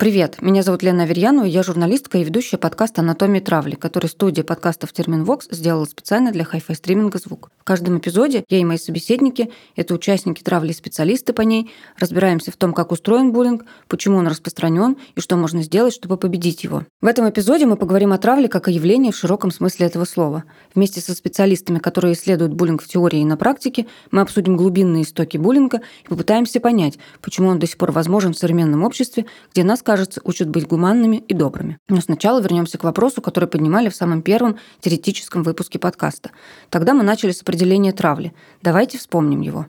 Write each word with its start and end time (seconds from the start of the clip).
Привет, 0.00 0.40
меня 0.40 0.62
зовут 0.62 0.82
Лена 0.82 1.02
Аверьянова, 1.02 1.44
я 1.44 1.62
журналистка 1.62 2.16
и 2.16 2.24
ведущая 2.24 2.56
подкаста 2.56 3.02
«Анатомия 3.02 3.42
травли», 3.42 3.74
который 3.74 4.06
студия 4.06 4.42
подкастов 4.42 4.94
«Терминвокс» 4.94 5.48
сделала 5.50 5.84
специально 5.84 6.32
для 6.32 6.44
хай-фай 6.44 6.74
стриминга 6.74 7.18
«Звук». 7.18 7.50
В 7.58 7.64
каждом 7.64 7.98
эпизоде 7.98 8.42
я 8.48 8.58
и 8.60 8.64
мои 8.64 8.78
собеседники, 8.78 9.50
это 9.76 9.92
участники 9.92 10.42
травли 10.42 10.70
и 10.70 10.72
специалисты 10.72 11.34
по 11.34 11.42
ней, 11.42 11.70
разбираемся 11.98 12.50
в 12.50 12.56
том, 12.56 12.72
как 12.72 12.92
устроен 12.92 13.30
буллинг, 13.30 13.66
почему 13.88 14.16
он 14.16 14.26
распространен 14.26 14.96
и 15.16 15.20
что 15.20 15.36
можно 15.36 15.62
сделать, 15.62 15.92
чтобы 15.92 16.16
победить 16.16 16.64
его. 16.64 16.86
В 17.02 17.06
этом 17.06 17.28
эпизоде 17.28 17.66
мы 17.66 17.76
поговорим 17.76 18.14
о 18.14 18.18
травле 18.18 18.48
как 18.48 18.68
о 18.68 18.70
явлении 18.70 19.10
в 19.10 19.16
широком 19.16 19.50
смысле 19.50 19.84
этого 19.84 20.06
слова. 20.06 20.44
Вместе 20.74 21.02
со 21.02 21.12
специалистами, 21.12 21.78
которые 21.78 22.14
исследуют 22.14 22.54
буллинг 22.54 22.82
в 22.82 22.88
теории 22.88 23.20
и 23.20 23.26
на 23.26 23.36
практике, 23.36 23.86
мы 24.10 24.22
обсудим 24.22 24.56
глубинные 24.56 25.02
истоки 25.02 25.36
буллинга 25.36 25.82
и 26.06 26.08
попытаемся 26.08 26.58
понять, 26.58 26.98
почему 27.20 27.50
он 27.50 27.58
до 27.58 27.66
сих 27.66 27.76
пор 27.76 27.92
возможен 27.92 28.32
в 28.32 28.38
современном 28.38 28.82
обществе, 28.82 29.26
где 29.52 29.62
нас 29.62 29.82
кажется, 29.90 29.90
учат 30.24 30.48
быть 30.48 30.66
гуманными 30.66 31.16
и 31.16 31.34
добрыми. 31.34 31.78
Но 31.88 32.00
сначала 32.00 32.40
вернемся 32.40 32.78
к 32.78 32.84
вопросу, 32.84 33.22
который 33.22 33.48
поднимали 33.48 33.88
в 33.88 33.96
самом 33.96 34.22
первом 34.22 34.58
теоретическом 34.80 35.42
выпуске 35.42 35.78
подкаста. 35.78 36.30
Тогда 36.68 36.94
мы 36.94 37.02
начали 37.02 37.32
с 37.32 37.42
определения 37.42 37.92
травли. 37.92 38.32
Давайте 38.62 38.98
вспомним 38.98 39.40
его. 39.40 39.66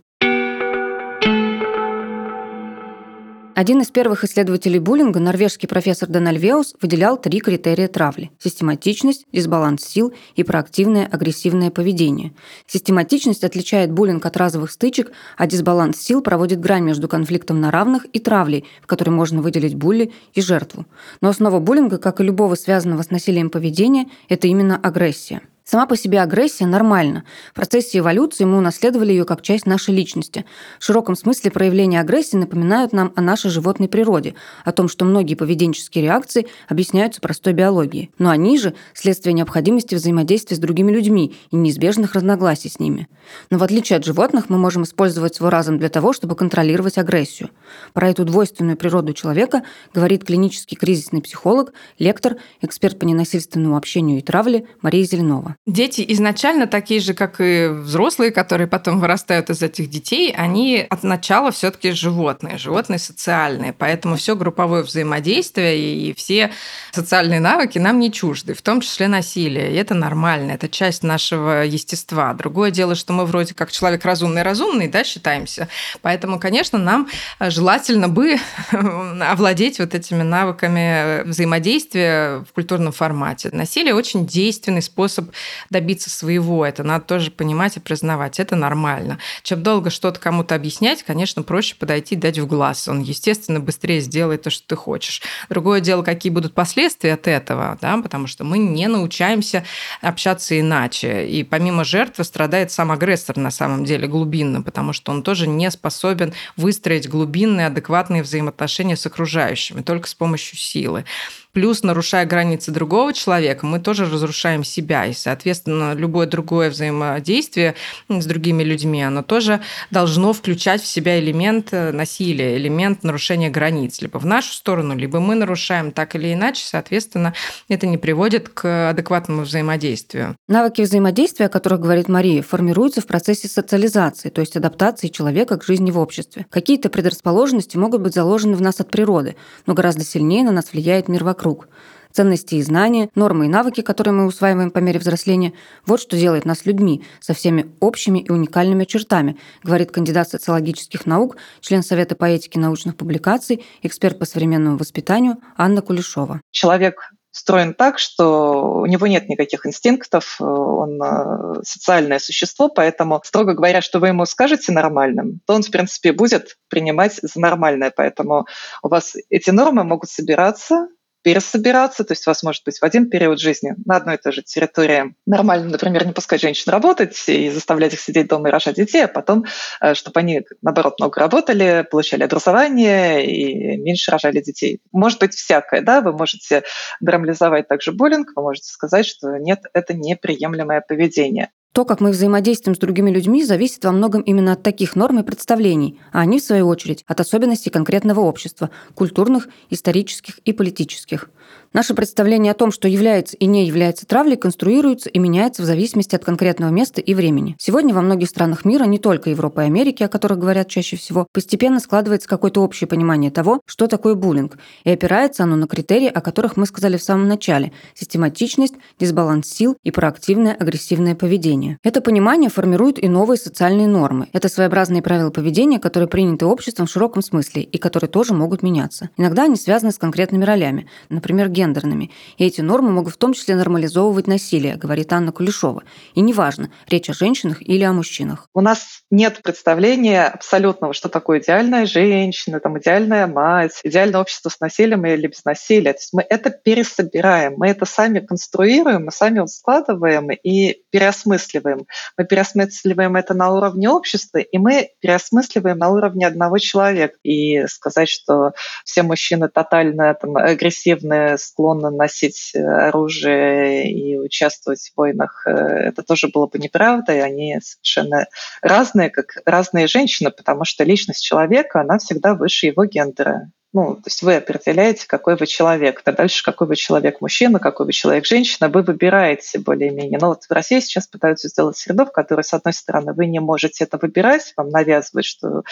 Один 3.61 3.79
из 3.81 3.91
первых 3.91 4.23
исследователей 4.23 4.79
буллинга, 4.79 5.19
норвежский 5.19 5.69
профессор 5.69 6.09
Данель 6.09 6.39
Веус, 6.39 6.73
выделял 6.81 7.15
три 7.15 7.39
критерия 7.39 7.87
травли– 7.87 8.31
систематичность, 8.39 9.27
дисбаланс 9.31 9.83
сил 9.83 10.13
и 10.35 10.41
проактивное 10.41 11.05
агрессивное 11.05 11.69
поведение. 11.69 12.33
Систематичность 12.65 13.43
отличает 13.43 13.91
буллинг 13.91 14.25
от 14.25 14.35
разовых 14.35 14.71
стычек, 14.71 15.11
а 15.37 15.45
дисбаланс 15.45 16.01
сил 16.01 16.23
проводит 16.23 16.59
грань 16.59 16.85
между 16.85 17.07
конфликтом 17.07 17.61
на 17.61 17.69
равных 17.69 18.07
и 18.11 18.19
травлей, 18.19 18.65
в 18.81 18.87
которой 18.87 19.11
можно 19.11 19.43
выделить 19.43 19.75
булли 19.75 20.11
и 20.33 20.41
жертву. 20.41 20.87
Но 21.21 21.29
основа 21.29 21.59
буллинга, 21.59 21.99
как 21.99 22.19
и 22.19 22.23
любого 22.23 22.55
связанного 22.55 23.03
с 23.03 23.11
насилием 23.11 23.51
поведения, 23.51 24.07
это 24.27 24.47
именно 24.47 24.75
агрессия. 24.75 25.41
Сама 25.71 25.85
по 25.85 25.95
себе 25.95 26.19
агрессия 26.19 26.65
нормальна. 26.65 27.23
В 27.51 27.55
процессе 27.55 27.99
эволюции 27.99 28.43
мы 28.43 28.57
унаследовали 28.57 29.11
ее 29.13 29.23
как 29.23 29.41
часть 29.41 29.65
нашей 29.65 29.93
личности. 29.93 30.43
В 30.79 30.83
широком 30.83 31.15
смысле 31.15 31.49
проявления 31.49 32.01
агрессии 32.01 32.35
напоминают 32.35 32.91
нам 32.91 33.13
о 33.15 33.21
нашей 33.21 33.49
животной 33.49 33.87
природе, 33.87 34.35
о 34.65 34.73
том, 34.73 34.89
что 34.89 35.05
многие 35.05 35.35
поведенческие 35.35 36.03
реакции 36.03 36.47
объясняются 36.67 37.21
простой 37.21 37.53
биологией. 37.53 38.11
Но 38.19 38.31
они 38.31 38.57
же– 38.57 38.73
следствие 38.93 39.31
необходимости 39.31 39.95
взаимодействия 39.95 40.57
с 40.57 40.59
другими 40.59 40.91
людьми 40.91 41.37
и 41.51 41.55
неизбежных 41.55 42.15
разногласий 42.15 42.67
с 42.67 42.77
ними. 42.77 43.07
Но 43.49 43.57
в 43.57 43.63
отличие 43.63 43.95
от 43.95 44.03
животных, 44.03 44.49
мы 44.49 44.57
можем 44.57 44.83
использовать 44.83 45.35
свой 45.35 45.51
разум 45.51 45.79
для 45.79 45.87
того, 45.87 46.11
чтобы 46.11 46.35
контролировать 46.35 46.97
агрессию. 46.97 47.49
Про 47.93 48.09
эту 48.09 48.25
двойственную 48.25 48.75
природу 48.75 49.13
человека 49.13 49.63
говорит 49.93 50.25
клинический 50.25 50.75
кризисный 50.75 51.21
психолог, 51.21 51.71
лектор, 51.97 52.35
эксперт 52.59 52.99
по 52.99 53.05
ненасильственному 53.05 53.77
общению 53.77 54.17
и 54.17 54.21
травле 54.21 54.65
Мария 54.81 55.05
Зеленова. 55.05 55.55
Дети 55.67 56.03
изначально 56.07 56.65
такие 56.65 56.99
же, 56.99 57.13
как 57.13 57.35
и 57.39 57.67
взрослые, 57.67 58.31
которые 58.31 58.65
потом 58.65 58.99
вырастают 58.99 59.51
из 59.51 59.61
этих 59.61 59.91
детей, 59.91 60.33
они 60.35 60.87
от 60.89 61.03
начала 61.03 61.51
все 61.51 61.69
таки 61.69 61.91
животные, 61.91 62.57
животные 62.57 62.97
социальные. 62.97 63.71
Поэтому 63.71 64.15
все 64.15 64.35
групповое 64.35 64.81
взаимодействие 64.81 65.77
и 65.77 66.15
все 66.15 66.51
социальные 66.91 67.41
навыки 67.41 67.77
нам 67.77 67.99
не 67.99 68.11
чужды, 68.11 68.55
в 68.55 68.63
том 68.63 68.81
числе 68.81 69.07
насилие. 69.07 69.71
И 69.71 69.75
это 69.75 69.93
нормально, 69.93 70.53
это 70.53 70.67
часть 70.67 71.03
нашего 71.03 71.63
естества. 71.63 72.33
Другое 72.33 72.71
дело, 72.71 72.95
что 72.95 73.13
мы 73.13 73.27
вроде 73.27 73.53
как 73.53 73.71
человек 73.71 74.03
разумный-разумный, 74.03 74.87
да, 74.87 75.03
считаемся. 75.03 75.67
Поэтому, 76.01 76.39
конечно, 76.39 76.79
нам 76.79 77.07
желательно 77.39 78.09
бы 78.09 78.37
овладеть 78.71 79.77
вот 79.77 79.93
этими 79.93 80.23
навыками 80.23 81.21
взаимодействия 81.21 82.43
в 82.49 82.51
культурном 82.51 82.93
формате. 82.93 83.51
Насилие 83.53 83.93
очень 83.93 84.25
действенный 84.25 84.81
способ 84.81 85.29
добиться 85.69 86.09
своего. 86.09 86.65
Это 86.65 86.83
надо 86.83 87.05
тоже 87.05 87.31
понимать 87.31 87.77
и 87.77 87.79
признавать. 87.79 88.39
Это 88.39 88.55
нормально. 88.55 89.19
Чем 89.43 89.63
долго 89.63 89.89
что-то 89.89 90.19
кому-то 90.19 90.55
объяснять, 90.55 91.03
конечно, 91.03 91.43
проще 91.43 91.75
подойти 91.75 92.15
и 92.15 92.17
дать 92.17 92.39
в 92.39 92.47
глаз. 92.47 92.87
Он, 92.87 93.01
естественно, 93.01 93.59
быстрее 93.59 94.01
сделает 94.01 94.43
то, 94.43 94.49
что 94.49 94.67
ты 94.67 94.75
хочешь. 94.75 95.21
Другое 95.49 95.81
дело, 95.81 96.03
какие 96.03 96.31
будут 96.31 96.53
последствия 96.53 97.13
от 97.13 97.27
этого, 97.27 97.77
да, 97.81 97.97
потому 97.97 98.27
что 98.27 98.43
мы 98.43 98.57
не 98.57 98.87
научаемся 98.87 99.63
общаться 100.01 100.59
иначе. 100.59 101.27
И 101.27 101.43
помимо 101.43 101.83
жертвы 101.83 102.23
страдает 102.23 102.71
сам 102.71 102.91
агрессор 102.91 103.37
на 103.37 103.51
самом 103.51 103.85
деле 103.85 104.07
глубинно, 104.07 104.61
потому 104.61 104.93
что 104.93 105.11
он 105.11 105.23
тоже 105.23 105.47
не 105.47 105.69
способен 105.71 106.33
выстроить 106.57 107.09
глубинные, 107.09 107.67
адекватные 107.67 108.23
взаимоотношения 108.23 108.95
с 108.95 109.05
окружающими 109.05 109.81
только 109.81 110.07
с 110.07 110.13
помощью 110.13 110.57
силы. 110.57 111.05
Плюс, 111.53 111.83
нарушая 111.83 112.25
границы 112.25 112.71
другого 112.71 113.13
человека, 113.13 113.65
мы 113.65 113.79
тоже 113.79 114.05
разрушаем 114.05 114.63
себя. 114.63 115.05
И, 115.05 115.13
соответственно, 115.13 115.93
любое 115.93 116.25
другое 116.25 116.69
взаимодействие 116.69 117.75
с 118.07 118.25
другими 118.25 118.63
людьми, 118.63 119.03
оно 119.03 119.21
тоже 119.21 119.59
должно 119.89 120.31
включать 120.31 120.81
в 120.81 120.87
себя 120.87 121.19
элемент 121.19 121.69
э, 121.71 121.91
насилия, 121.91 122.55
элемент 122.55 123.03
нарушения 123.03 123.49
границ. 123.49 124.01
Либо 124.01 124.17
в 124.17 124.25
нашу 124.25 124.53
сторону, 124.53 124.95
либо 124.95 125.19
мы 125.19 125.35
нарушаем 125.35 125.91
так 125.91 126.15
или 126.15 126.33
иначе. 126.33 126.63
Соответственно, 126.65 127.33
это 127.67 127.85
не 127.85 127.97
приводит 127.97 128.47
к 128.47 128.89
адекватному 128.91 129.41
взаимодействию. 129.41 130.37
Навыки 130.47 130.81
взаимодействия, 130.81 131.47
о 131.47 131.49
которых 131.49 131.81
говорит 131.81 132.07
Мария, 132.07 132.41
формируются 132.41 133.01
в 133.01 133.07
процессе 133.07 133.49
социализации, 133.49 134.29
то 134.29 134.39
есть 134.39 134.55
адаптации 134.55 135.09
человека 135.09 135.57
к 135.57 135.65
жизни 135.65 135.91
в 135.91 135.99
обществе. 135.99 136.45
Какие-то 136.49 136.89
предрасположенности 136.89 137.75
могут 137.75 138.01
быть 138.01 138.13
заложены 138.13 138.55
в 138.55 138.61
нас 138.61 138.79
от 138.79 138.89
природы, 138.89 139.35
но 139.65 139.73
гораздо 139.73 140.05
сильнее 140.05 140.45
на 140.45 140.53
нас 140.53 140.71
влияет 140.71 141.09
мир 141.09 141.25
вокруг 141.25 141.40
вокруг. 141.41 141.67
Ценности 142.11 142.55
и 142.55 142.61
знания, 142.61 143.09
нормы 143.15 143.45
и 143.45 143.49
навыки, 143.49 143.81
которые 143.81 144.13
мы 144.13 144.25
усваиваем 144.25 144.69
по 144.69 144.79
мере 144.79 144.99
взросления– 144.99 145.53
вот 145.85 146.01
что 146.01 146.17
делает 146.17 146.45
нас 146.45 146.65
людьми 146.65 147.03
со 147.21 147.33
всеми 147.33 147.73
общими 147.79 148.19
и 148.19 148.31
уникальными 148.31 148.83
чертами, 148.83 149.37
говорит 149.63 149.91
кандидат 149.91 150.29
социологических 150.29 151.05
наук, 151.05 151.37
член 151.61 151.83
Совета 151.83 152.15
по 152.15 152.25
этике 152.25 152.59
научных 152.59 152.97
публикаций, 152.97 153.63
эксперт 153.81 154.19
по 154.19 154.25
современному 154.25 154.77
воспитанию 154.77 155.37
Анна 155.55 155.81
Кулешова. 155.81 156.41
Человек 156.51 157.11
устроен 157.33 157.73
так, 157.73 157.97
что 157.97 158.81
у 158.81 158.85
него 158.85 159.07
нет 159.07 159.29
никаких 159.29 159.65
инстинктов, 159.65 160.35
он 160.41 161.01
э, 161.01 161.63
социальное 161.63 162.19
существо, 162.19 162.67
поэтому, 162.67 163.21
строго 163.23 163.53
говоря, 163.53 163.81
что 163.81 163.99
вы 163.99 164.09
ему 164.09 164.25
скажете 164.25 164.73
нормальным, 164.73 165.39
то 165.47 165.53
он, 165.53 165.63
в 165.63 165.71
принципе, 165.71 166.11
будет 166.11 166.57
принимать 166.67 167.19
за 167.21 167.39
нормальное. 167.39 167.93
Поэтому 167.95 168.47
у 168.83 168.89
вас 168.89 169.15
эти 169.29 169.49
нормы 169.49 169.85
могут 169.85 170.09
собираться 170.09 170.87
пересобираться, 171.23 172.03
то 172.03 172.13
есть 172.13 172.27
у 172.27 172.29
вас 172.29 172.43
может 172.43 172.63
быть 172.65 172.79
в 172.79 172.83
один 172.83 173.09
период 173.09 173.39
жизни 173.39 173.75
на 173.85 173.97
одной 173.97 174.15
и 174.15 174.17
той 174.17 174.31
же 174.31 174.41
территории 174.41 175.15
нормально, 175.25 175.69
например, 175.69 176.05
не 176.05 176.13
пускать 176.13 176.41
женщин 176.41 176.71
работать 176.71 177.17
и 177.27 177.49
заставлять 177.49 177.93
их 177.93 177.99
сидеть 177.99 178.27
дома 178.27 178.49
и 178.49 178.51
рожать 178.51 178.75
детей, 178.75 179.05
а 179.05 179.07
потом, 179.07 179.45
э, 179.81 179.93
чтобы 179.93 180.19
они, 180.19 180.43
наоборот, 180.61 180.99
много 180.99 181.19
работали, 181.19 181.85
получали 181.89 182.23
образование 182.23 183.25
и 183.25 183.77
меньше 183.77 184.11
рожали 184.11 184.41
детей. 184.41 184.81
Может 184.91 185.19
быть 185.19 185.33
всякое, 185.33 185.81
да, 185.81 186.01
вы 186.01 186.13
можете 186.13 186.63
нормализовать 186.99 187.67
также 187.67 187.91
буллинг, 187.91 188.31
вы 188.35 188.41
можете 188.41 188.67
сказать, 188.69 189.05
что 189.05 189.37
нет, 189.37 189.59
это 189.73 189.93
неприемлемое 189.93 190.81
поведение. 190.81 191.51
То, 191.73 191.85
как 191.85 192.01
мы 192.01 192.11
взаимодействуем 192.11 192.75
с 192.75 192.79
другими 192.79 193.11
людьми, 193.11 193.45
зависит 193.45 193.85
во 193.85 193.93
многом 193.93 194.21
именно 194.23 194.53
от 194.53 194.61
таких 194.61 194.97
норм 194.97 195.19
и 195.19 195.23
представлений, 195.23 195.97
а 196.11 196.19
они, 196.19 196.39
в 196.39 196.43
свою 196.43 196.67
очередь, 196.67 197.05
от 197.07 197.21
особенностей 197.21 197.69
конкретного 197.69 198.19
общества– 198.19 198.71
культурных, 198.93 199.47
исторических 199.69 200.39
и 200.39 200.51
политических– 200.51 201.29
Наше 201.73 201.93
представление 201.93 202.51
о 202.51 202.55
том, 202.55 202.73
что 202.73 202.89
является 202.89 203.37
и 203.37 203.45
не 203.45 203.65
является 203.65 204.05
травлей, 204.05 204.35
конструируется 204.35 205.09
и 205.09 205.19
меняется 205.19 205.61
в 205.61 205.65
зависимости 205.65 206.15
от 206.15 206.25
конкретного 206.25 206.69
места 206.69 206.99
и 206.99 207.13
времени. 207.13 207.55
Сегодня 207.59 207.93
во 207.93 208.01
многих 208.01 208.27
странах 208.27 208.65
мира, 208.65 208.83
не 208.83 208.99
только 208.99 209.29
Европы 209.29 209.61
и 209.61 209.65
Америки, 209.67 210.03
о 210.03 210.09
которых 210.09 210.37
говорят 210.39 210.67
чаще 210.67 210.97
всего, 210.97 211.27
постепенно 211.31 211.79
складывается 211.79 212.27
какое-то 212.27 212.61
общее 212.61 212.89
понимание 212.89 213.31
того, 213.31 213.61
что 213.65 213.87
такое 213.87 214.15
буллинг, 214.15 214.57
и 214.83 214.89
опирается 214.89 215.43
оно 215.43 215.55
на 215.55 215.65
критерии, 215.65 216.07
о 216.07 216.19
которых 216.19 216.57
мы 216.57 216.65
сказали 216.65 216.97
в 216.97 217.03
самом 217.03 217.29
начале– 217.29 217.71
систематичность, 217.93 218.75
дисбаланс 218.99 219.47
сил 219.47 219.77
и 219.81 219.91
проактивное 219.91 220.53
агрессивное 220.53 221.15
поведение. 221.15 221.60
Это 221.83 222.01
понимание 222.01 222.49
формирует 222.49 223.01
и 223.03 223.07
новые 223.07 223.37
социальные 223.37 223.87
нормы. 223.87 224.27
Это 224.33 224.49
своеобразные 224.49 225.01
правила 225.01 225.29
поведения, 225.29 225.79
которые 225.79 226.07
приняты 226.07 226.45
обществом 226.45 226.87
в 226.87 226.91
широком 226.91 227.21
смысле 227.21 227.63
и 227.63 227.77
которые 227.77 228.09
тоже 228.09 228.33
могут 228.33 228.63
меняться. 228.63 229.09
Иногда 229.17 229.43
они 229.43 229.55
связаны 229.55 229.91
с 229.91 229.97
конкретными 229.97 230.45
ролями, 230.45 230.87
например, 231.09 231.49
гендерными, 231.49 232.11
и 232.37 232.45
эти 232.45 232.61
нормы 232.61 232.91
могут 232.91 233.13
в 233.13 233.17
том 233.17 233.33
числе 233.33 233.55
нормализовывать 233.55 234.27
насилие, 234.27 234.75
говорит 234.75 235.11
Анна 235.13 235.31
Кулешова. 235.31 235.83
И 236.15 236.21
неважно, 236.21 236.71
речь 236.87 237.09
о 237.09 237.13
женщинах 237.13 237.61
или 237.61 237.83
о 237.83 237.93
мужчинах. 237.93 238.47
У 238.53 238.61
нас 238.61 239.03
нет 239.09 239.41
представления 239.43 240.25
абсолютного, 240.25 240.93
что 240.93 241.09
такое 241.09 241.39
идеальная 241.39 241.85
женщина, 241.85 242.59
там, 242.59 242.79
идеальная 242.79 243.27
мать, 243.27 243.79
идеальное 243.83 244.21
общество 244.21 244.49
с 244.49 244.59
насилием 244.59 245.05
или 245.05 245.27
без 245.27 245.43
насилия. 245.45 245.93
То 245.93 245.99
есть 245.99 246.13
мы 246.13 246.25
это 246.27 246.49
пересобираем, 246.49 247.55
мы 247.57 247.67
это 247.67 247.85
сами 247.85 248.19
конструируем, 248.19 249.05
мы 249.05 249.11
сами 249.11 249.45
складываем 249.47 250.29
и 250.31 250.81
переосмысливаем 250.89 251.50
переосмысливаем. 251.51 251.87
Мы 252.17 252.25
переосмысливаем 252.25 253.15
это 253.15 253.33
на 253.33 253.51
уровне 253.51 253.89
общества, 253.89 254.39
и 254.39 254.57
мы 254.57 254.89
переосмысливаем 254.99 255.77
на 255.77 255.89
уровне 255.89 256.27
одного 256.27 256.57
человека. 256.57 257.17
И 257.23 257.65
сказать, 257.67 258.09
что 258.09 258.53
все 258.85 259.03
мужчины 259.03 259.49
тотально 259.49 260.13
там, 260.13 260.37
агрессивные, 260.37 261.37
склонны 261.37 261.91
носить 261.91 262.53
оружие 262.55 263.91
и 263.91 264.17
участвовать 264.17 264.91
в 264.93 264.97
войнах, 264.97 265.43
э, 265.45 265.51
это 265.51 266.03
тоже 266.03 266.27
было 266.33 266.47
бы 266.47 266.59
неправда, 266.59 267.13
и 267.13 267.19
они 267.19 267.59
совершенно 267.61 268.27
разные, 268.61 269.09
как 269.09 269.37
разные 269.45 269.87
женщины, 269.87 270.31
потому 270.31 270.65
что 270.65 270.83
личность 270.83 271.23
человека, 271.23 271.81
она 271.81 271.97
всегда 271.97 272.33
выше 272.33 272.67
его 272.67 272.85
гендера. 272.85 273.51
Ну, 273.73 273.95
то 273.95 274.03
есть 274.07 274.21
вы 274.21 274.35
определяете, 274.35 275.07
какой 275.07 275.37
вы 275.37 275.47
человек. 275.47 276.01
А 276.03 276.11
дальше, 276.11 276.43
какой 276.43 276.67
вы 276.67 276.75
человек 276.75 277.21
мужчина, 277.21 277.59
какой 277.59 277.85
вы 277.85 277.93
человек 277.93 278.25
женщина, 278.25 278.67
вы 278.67 278.81
выбираете 278.81 279.59
более-менее. 279.59 280.19
Но 280.19 280.29
вот 280.29 280.43
в 280.43 280.51
России 280.51 280.81
сейчас 280.81 281.07
пытаются 281.07 281.47
сделать 281.47 281.77
среду, 281.77 282.05
в 282.05 282.11
которой, 282.11 282.43
с 282.43 282.53
одной 282.53 282.73
стороны, 282.73 283.13
вы 283.13 283.27
не 283.27 283.39
можете 283.39 283.85
это 283.85 283.97
выбирать, 283.97 284.53
вам 284.57 284.69
навязывают, 284.69 285.25
что 285.25 285.63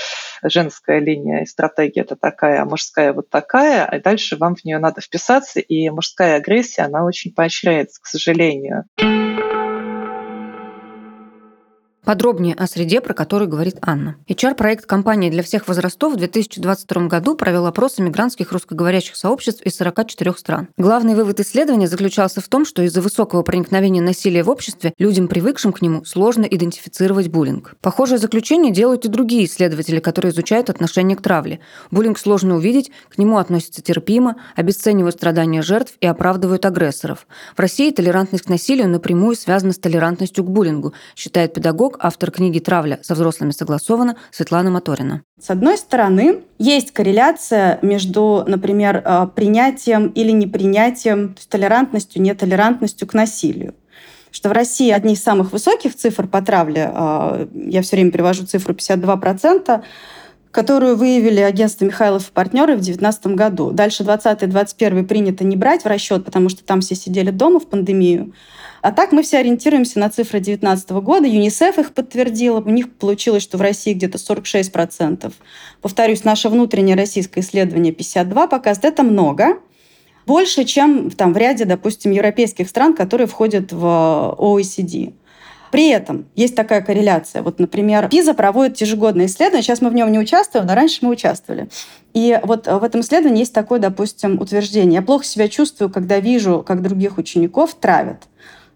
женская 0.44 1.00
линия 1.00 1.44
и 1.44 1.46
стратегия 1.46 2.02
это 2.02 2.16
такая, 2.16 2.62
а 2.62 2.66
мужская 2.66 3.12
вот 3.12 3.30
такая, 3.30 3.86
а 3.86 4.00
дальше 4.00 4.38
вам 4.38 4.56
в 4.56 4.64
нее 4.64 4.80
надо 4.80 5.02
вписаться, 5.02 5.60
и 5.60 5.90
мужская 5.90 6.38
агрессия, 6.38 6.84
она 6.84 7.04
очень 7.04 7.34
поощряется, 7.34 8.02
к 8.02 8.06
сожалению. 8.06 8.86
Подробнее 12.10 12.56
о 12.56 12.66
среде, 12.66 13.02
про 13.02 13.14
которую 13.14 13.48
говорит 13.48 13.78
Анна. 13.84 14.16
HR-проект 14.28 14.88
компании 14.88 15.30
для 15.30 15.44
всех 15.44 15.68
возрастов 15.68 16.16
в 16.16 16.18
2022 16.18 17.06
году 17.06 17.36
провел 17.36 17.68
опрос 17.68 18.00
мигрантских 18.00 18.52
русскоговорящих 18.52 19.16
сообществ 19.16 19.62
из 19.62 19.76
44 19.76 20.34
стран. 20.34 20.70
Главный 20.76 21.14
вывод 21.14 21.40
исследования 21.40 21.88
заключался 21.88 22.42
в 22.42 22.48
том, 22.48 22.66
что 22.66 22.82
из-за 22.82 23.04
высокого 23.04 23.44
проникновения 23.44 24.02
насилия 24.02 24.42
в 24.42 24.50
обществе 24.50 24.96
людям, 24.98 25.28
привыкшим 25.28 25.72
к 25.72 25.84
нему, 25.84 26.04
сложно 26.04 26.46
идентифицировать 26.46 27.28
буллинг. 27.28 27.76
Похожее 27.80 28.18
заключение 28.18 28.74
делают 28.74 29.06
и 29.06 29.08
другие 29.08 29.46
исследователи, 29.46 30.00
которые 30.00 30.32
изучают 30.32 30.72
отношение 30.72 31.16
к 31.16 31.22
травле. 31.22 31.60
Буллинг 31.92 32.18
сложно 32.18 32.56
увидеть, 32.56 32.90
к 33.10 33.20
нему 33.20 33.38
относятся 33.38 33.84
терпимо, 33.84 34.38
обесценивают 34.56 35.14
страдания 35.14 35.62
жертв 35.62 35.94
и 36.02 36.08
оправдывают 36.08 36.66
агрессоров. 36.66 37.28
В 37.56 37.60
России 37.60 37.92
толерантность 37.92 38.46
к 38.46 38.50
насилию 38.50 38.90
напрямую 38.90 39.36
связана 39.36 39.74
с 39.74 39.78
толерантностью 39.78 40.44
к 40.44 40.50
буллингу, 40.50 40.96
считает 41.16 41.54
педагог 41.54 41.99
автор 42.00 42.32
книги 42.32 42.60
«Травля 42.60 43.00
со 43.02 43.14
взрослыми 43.14 43.52
согласована» 43.52 44.16
Светлана 44.32 44.72
Моторина. 44.72 45.24
С 45.42 45.50
одной 45.50 45.78
стороны, 45.78 46.42
есть 46.58 46.92
корреляция 46.92 47.80
между, 47.82 48.44
например, 48.48 49.02
э, 49.04 49.28
принятием 49.36 50.08
или 50.08 50.32
непринятием, 50.32 51.30
то 51.30 51.40
есть 51.40 51.50
толерантностью, 51.50 52.22
нетолерантностью 52.22 53.08
к 53.08 53.14
насилию 53.14 53.74
что 54.32 54.50
в 54.50 54.52
России 54.52 54.92
одни 54.92 55.14
из 55.14 55.24
самых 55.24 55.52
высоких 55.52 55.96
цифр 55.96 56.28
по 56.28 56.42
травле, 56.42 56.92
э, 56.94 57.48
я 57.54 57.82
все 57.82 57.96
время 57.96 58.12
привожу 58.12 58.46
цифру 58.46 58.76
52%, 58.76 59.84
которую 60.52 60.98
выявили 60.98 61.40
агентство 61.42 61.86
Михайлов 61.86 62.30
и 62.30 62.32
партнеры 62.32 62.74
в 62.74 62.82
2019 62.82 63.28
году. 63.36 63.72
Дальше 63.72 64.04
20 64.04 64.44
и 64.44 64.46
21 64.48 65.06
принято 65.08 65.44
не 65.44 65.56
брать 65.56 65.84
в 65.84 65.88
расчет, 65.88 66.26
потому 66.26 66.50
что 66.50 66.64
там 66.64 66.82
все 66.82 66.96
сидели 66.96 67.32
дома 67.32 67.60
в 67.60 67.68
пандемию. 67.68 68.34
А 68.82 68.92
так 68.92 69.12
мы 69.12 69.24
все 69.24 69.40
ориентируемся 69.40 70.00
на 70.00 70.10
цифры 70.10 70.40
2019 70.40 70.90
года. 70.92 71.28
ЮНИСЕФ 71.28 71.80
их 71.80 71.94
подтвердила. 71.94 72.62
У 72.62 72.70
них 72.70 72.94
получилось, 72.94 73.44
что 73.44 73.58
в 73.58 73.62
России 73.62 73.94
где-то 73.94 74.18
46%. 74.18 75.32
Повторюсь, 75.82 76.24
наше 76.24 76.50
внутреннее 76.50 76.96
российское 76.96 77.42
исследование 77.42 77.94
52 77.94 78.48
показывает. 78.48 78.94
Это 78.94 79.04
много. 79.04 79.60
Больше, 80.26 80.64
чем 80.64 81.10
там, 81.10 81.34
в 81.34 81.38
ряде, 81.38 81.66
допустим, 81.66 82.12
европейских 82.12 82.70
стран, 82.70 82.94
которые 82.94 83.28
входят 83.28 83.72
в 83.72 84.36
OECD. 84.38 85.14
При 85.72 85.90
этом 85.90 86.26
есть 86.36 86.56
такая 86.56 86.82
корреляция. 86.82 87.42
Вот, 87.44 87.60
например, 87.60 88.10
ПИЗа 88.10 88.34
проводит 88.34 88.78
ежегодное 88.78 89.28
исследование. 89.28 89.64
Сейчас 89.64 89.82
мы 89.82 89.90
в 89.90 89.94
нем 89.94 90.12
не 90.12 90.20
участвуем, 90.20 90.66
но 90.66 90.74
раньше 90.74 91.00
мы 91.02 91.12
участвовали. 91.12 91.70
И 92.14 92.40
вот 92.44 92.66
в 92.68 92.84
этом 92.84 93.02
исследовании 93.02 93.42
есть 93.42 93.54
такое, 93.54 93.80
допустим, 93.80 94.40
утверждение. 94.40 94.96
Я 94.96 95.02
плохо 95.02 95.26
себя 95.26 95.48
чувствую, 95.48 95.92
когда 95.92 96.20
вижу, 96.20 96.64
как 96.66 96.82
других 96.82 97.18
учеников 97.18 97.76
травят. 97.76 98.28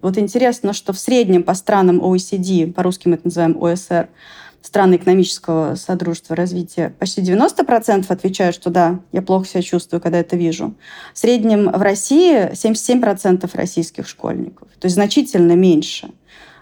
Вот 0.04 0.18
интересно, 0.18 0.74
что 0.74 0.92
в 0.92 1.00
среднем 1.00 1.44
по 1.44 1.54
странам 1.54 2.02
OECD, 2.02 2.74
по-русски 2.74 3.08
мы 3.08 3.16
это 3.16 3.28
называем 3.28 3.58
ОСР, 3.58 4.10
страны 4.62 4.98
экономического 4.98 5.76
содружества 5.76 6.36
развития, 6.36 6.94
почти 7.00 7.22
90% 7.22 8.06
отвечают, 8.10 8.54
что 8.54 8.70
да, 8.70 9.00
я 9.14 9.22
плохо 9.22 9.48
себя 9.48 9.62
чувствую, 9.62 10.02
когда 10.02 10.20
это 10.20 10.36
вижу. 10.36 10.74
В 11.14 11.20
среднем 11.20 11.72
в 11.72 11.82
России 11.82 12.52
77% 12.52 13.50
российских 13.54 14.08
школьников, 14.10 14.68
то 14.78 14.88
есть 14.88 14.96
значительно 14.96 15.54
меньше. 15.54 16.10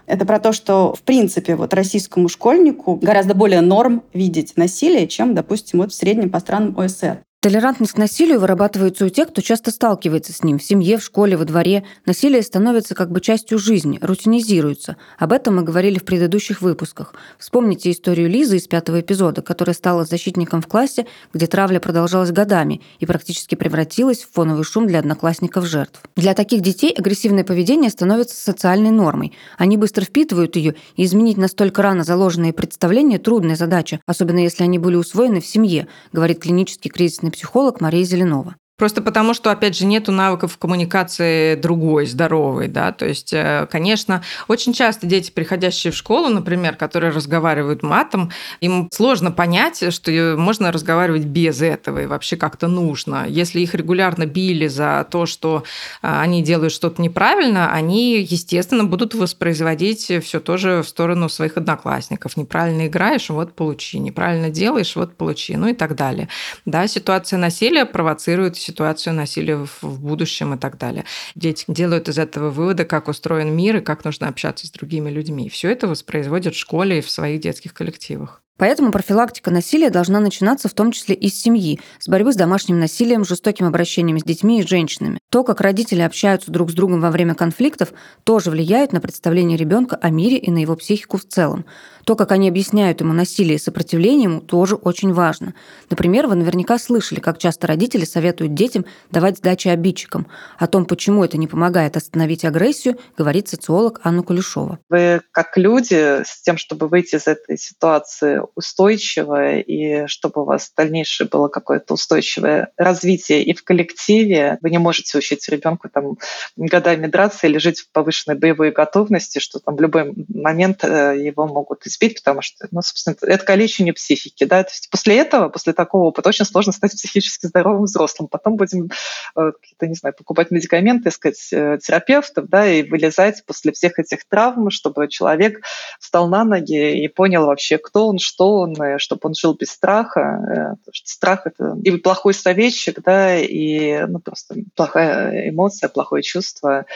Это 0.06 0.24
про 0.24 0.38
то, 0.38 0.52
что, 0.52 0.94
в 0.94 1.02
принципе, 1.02 1.56
вот 1.56 1.74
российскому 1.74 2.28
школьнику 2.28 2.94
гораздо 2.94 3.34
более 3.34 3.60
норм 3.60 4.04
видеть 4.12 4.56
насилие, 4.56 5.08
чем, 5.08 5.34
допустим, 5.34 5.80
вот 5.80 5.90
в 5.90 5.96
среднем 5.96 6.30
по 6.30 6.38
странам 6.38 6.78
ОСР. 6.78 7.18
Толерантность 7.42 7.94
к 7.94 7.98
насилию 7.98 8.38
вырабатывается 8.38 9.04
у 9.04 9.08
тех, 9.08 9.30
кто 9.30 9.40
часто 9.40 9.72
сталкивается 9.72 10.32
с 10.32 10.44
ним 10.44 10.60
в 10.60 10.62
семье, 10.62 10.96
в 10.96 11.02
школе, 11.02 11.36
во 11.36 11.44
дворе. 11.44 11.82
Насилие 12.06 12.40
становится 12.40 12.94
как 12.94 13.10
бы 13.10 13.20
частью 13.20 13.58
жизни, 13.58 13.98
рутинизируется. 14.00 14.96
Об 15.18 15.32
этом 15.32 15.56
мы 15.56 15.64
говорили 15.64 15.98
в 15.98 16.04
предыдущих 16.04 16.62
выпусках. 16.62 17.14
Вспомните 17.40 17.90
историю 17.90 18.28
Лизы 18.28 18.58
из 18.58 18.68
пятого 18.68 19.00
эпизода, 19.00 19.42
которая 19.42 19.74
стала 19.74 20.04
защитником 20.04 20.62
в 20.62 20.68
классе, 20.68 21.08
где 21.34 21.48
травля 21.48 21.80
продолжалась 21.80 22.30
годами 22.30 22.80
и 23.00 23.06
практически 23.06 23.56
превратилась 23.56 24.22
в 24.22 24.30
фоновый 24.32 24.62
шум 24.62 24.86
для 24.86 25.00
одноклассников 25.00 25.66
жертв. 25.66 26.00
Для 26.14 26.34
таких 26.34 26.60
детей 26.60 26.94
агрессивное 26.96 27.42
поведение 27.42 27.90
становится 27.90 28.36
социальной 28.36 28.92
нормой. 28.92 29.32
Они 29.58 29.76
быстро 29.76 30.04
впитывают 30.04 30.54
ее, 30.54 30.76
и 30.94 31.04
изменить 31.04 31.38
настолько 31.38 31.82
рано 31.82 32.04
заложенные 32.04 32.52
представления– 32.52 33.18
трудная 33.18 33.56
задача, 33.56 33.98
особенно 34.06 34.38
если 34.38 34.62
они 34.62 34.78
были 34.78 34.94
усвоены 34.94 35.40
в 35.40 35.46
семье, 35.46 35.88
говорит 36.12 36.38
клинический 36.38 36.88
кризисный 36.88 37.31
психолог 37.32 37.80
Мария 37.80 38.04
Зеленова. 38.04 38.56
Просто 38.82 39.00
потому, 39.00 39.32
что, 39.32 39.52
опять 39.52 39.76
же, 39.76 39.86
нету 39.86 40.10
навыков 40.10 40.58
коммуникации 40.58 41.54
другой, 41.54 42.04
здоровой, 42.06 42.66
да, 42.66 42.90
то 42.90 43.06
есть, 43.06 43.32
э, 43.32 43.68
конечно, 43.70 44.24
очень 44.48 44.72
часто 44.72 45.06
дети, 45.06 45.30
приходящие 45.30 45.92
в 45.92 45.96
школу, 45.96 46.30
например, 46.30 46.74
которые 46.74 47.12
разговаривают 47.12 47.84
матом, 47.84 48.32
им 48.60 48.88
сложно 48.92 49.30
понять, 49.30 49.94
что 49.94 50.34
можно 50.36 50.72
разговаривать 50.72 51.26
без 51.26 51.62
этого 51.62 52.00
и 52.00 52.06
вообще 52.06 52.34
как-то 52.34 52.66
нужно. 52.66 53.24
Если 53.28 53.60
их 53.60 53.76
регулярно 53.76 54.26
били 54.26 54.66
за 54.66 55.06
то, 55.08 55.26
что 55.26 55.62
э, 56.02 56.08
они 56.20 56.42
делают 56.42 56.72
что-то 56.72 57.00
неправильно, 57.00 57.72
они, 57.72 58.18
естественно, 58.18 58.82
будут 58.82 59.14
воспроизводить 59.14 60.10
все 60.24 60.40
тоже 60.40 60.82
в 60.82 60.88
сторону 60.88 61.28
своих 61.28 61.56
одноклассников. 61.56 62.36
Неправильно 62.36 62.88
играешь, 62.88 63.30
вот 63.30 63.54
получи, 63.54 64.00
неправильно 64.00 64.50
делаешь, 64.50 64.96
вот 64.96 65.14
получи, 65.14 65.54
ну 65.54 65.68
и 65.68 65.72
так 65.72 65.94
далее. 65.94 66.28
Да, 66.64 66.88
ситуация 66.88 67.38
насилия 67.38 67.86
провоцирует 67.86 68.56
ситуацию 68.56 68.71
насилия 68.80 69.56
в 69.56 70.00
будущем 70.00 70.54
и 70.54 70.58
так 70.58 70.78
далее. 70.78 71.04
Дети 71.34 71.64
делают 71.68 72.08
из 72.08 72.18
этого 72.18 72.50
выводы, 72.50 72.84
как 72.84 73.08
устроен 73.08 73.54
мир 73.54 73.76
и 73.76 73.80
как 73.80 74.04
нужно 74.04 74.28
общаться 74.28 74.66
с 74.66 74.70
другими 74.70 75.10
людьми. 75.10 75.48
Все 75.48 75.70
это 75.70 75.88
воспроизводят 75.88 76.54
в 76.54 76.58
школе 76.58 76.98
и 76.98 77.02
в 77.02 77.10
своих 77.10 77.40
детских 77.40 77.74
коллективах. 77.74 78.42
Поэтому 78.58 78.92
профилактика 78.92 79.50
насилия 79.50 79.90
должна 79.90 80.20
начинаться 80.20 80.68
в 80.68 80.74
том 80.74 80.92
числе 80.92 81.14
из 81.14 81.34
семьи, 81.34 81.80
с 81.98 82.08
борьбы 82.08 82.32
с 82.32 82.36
домашним 82.36 82.78
насилием, 82.78 83.24
жестоким 83.24 83.66
обращением 83.66 84.18
с 84.18 84.24
детьми 84.24 84.60
и 84.60 84.66
женщинами. 84.66 85.18
То, 85.30 85.42
как 85.44 85.60
родители 85.60 86.02
общаются 86.02 86.50
друг 86.50 86.70
с 86.70 86.74
другом 86.74 87.00
во 87.00 87.10
время 87.10 87.34
конфликтов, 87.34 87.92
тоже 88.24 88.50
влияет 88.50 88.92
на 88.92 89.00
представление 89.00 89.56
ребенка 89.56 89.96
о 89.96 90.10
мире 90.10 90.36
и 90.36 90.50
на 90.50 90.58
его 90.58 90.76
психику 90.76 91.16
в 91.16 91.24
целом. 91.24 91.64
То, 92.04 92.16
как 92.16 92.32
они 92.32 92.48
объясняют 92.48 93.00
ему 93.00 93.12
насилие 93.12 93.56
и 93.56 93.58
сопротивление 93.58 94.24
ему, 94.24 94.40
тоже 94.40 94.74
очень 94.74 95.12
важно. 95.12 95.54
Например, 95.88 96.26
вы 96.26 96.34
наверняка 96.34 96.78
слышали, 96.78 97.20
как 97.20 97.38
часто 97.38 97.66
родители 97.66 98.04
советуют 98.04 98.54
детям 98.54 98.84
давать 99.10 99.38
сдачи 99.38 99.68
обидчикам. 99.68 100.26
О 100.58 100.66
том, 100.66 100.84
почему 100.84 101.24
это 101.24 101.38
не 101.38 101.46
помогает 101.46 101.96
остановить 101.96 102.44
агрессию, 102.44 102.98
говорит 103.16 103.48
социолог 103.48 104.00
Анна 104.02 104.22
Кулешова. 104.22 104.78
Вы 104.90 105.22
как 105.30 105.56
люди 105.56 106.22
с 106.24 106.42
тем, 106.42 106.58
чтобы 106.58 106.88
выйти 106.88 107.16
из 107.16 107.26
этой 107.26 107.56
ситуации 107.56 108.41
устойчиво 108.54 109.58
и 109.58 110.06
чтобы 110.06 110.42
у 110.42 110.44
вас 110.44 110.72
дальнейшее 110.76 111.28
было 111.28 111.48
какое-то 111.48 111.94
устойчивое 111.94 112.72
развитие 112.76 113.42
и 113.42 113.54
в 113.54 113.64
коллективе, 113.64 114.58
вы 114.60 114.70
не 114.70 114.78
можете 114.78 115.18
учить 115.18 115.48
ребенку 115.48 115.88
там 115.88 116.16
годами 116.56 117.06
драться 117.06 117.46
или 117.46 117.58
жить 117.58 117.80
в 117.80 117.92
повышенной 117.92 118.38
боевой 118.38 118.70
готовности, 118.70 119.38
что 119.38 119.58
там 119.58 119.76
в 119.76 119.80
любой 119.80 120.12
момент 120.28 120.84
э, 120.84 121.16
его 121.18 121.46
могут 121.46 121.86
избить, 121.86 122.16
потому 122.16 122.42
что, 122.42 122.66
ну, 122.70 122.82
собственно, 122.82 123.16
это 123.22 123.44
калечение 123.44 123.92
психики, 123.92 124.44
да, 124.44 124.62
то 124.64 124.70
есть 124.70 124.90
после 124.90 125.18
этого, 125.18 125.48
после 125.48 125.72
такого 125.72 126.04
опыта 126.04 126.28
очень 126.28 126.44
сложно 126.44 126.72
стать 126.72 126.92
психически 126.92 127.46
здоровым 127.46 127.84
взрослым. 127.84 128.28
Потом 128.28 128.56
будем 128.56 128.90
э, 129.36 129.52
какие-то, 129.60 129.86
не 129.86 129.94
знаю, 129.94 130.14
покупать 130.14 130.50
медикаменты, 130.50 131.08
искать 131.08 131.48
э, 131.52 131.78
терапевтов, 131.82 132.48
да, 132.48 132.66
и 132.66 132.82
вылезать 132.82 133.44
после 133.46 133.72
всех 133.72 133.98
этих 133.98 134.26
травм, 134.28 134.70
чтобы 134.70 135.08
человек 135.08 135.62
встал 136.00 136.28
на 136.28 136.44
ноги 136.44 137.02
и 137.02 137.08
понял 137.08 137.46
вообще, 137.46 137.78
кто 137.78 138.08
он, 138.08 138.18
что 138.32 138.60
он, 138.60 138.74
чтобы 138.98 139.20
он 139.24 139.34
жил 139.34 139.54
без 139.54 139.70
страха. 139.70 140.76
Потому 140.80 140.92
что 140.92 141.08
страх— 141.08 141.42
это 141.46 141.76
и 141.82 141.90
плохой 141.98 142.34
советчик, 142.34 143.02
да, 143.02 143.38
и 143.38 144.06
ну, 144.06 144.18
просто 144.18 144.56
плохая 144.74 145.50
эмоция, 145.50 145.88
плохое 145.88 146.22
чувство, 146.22 146.86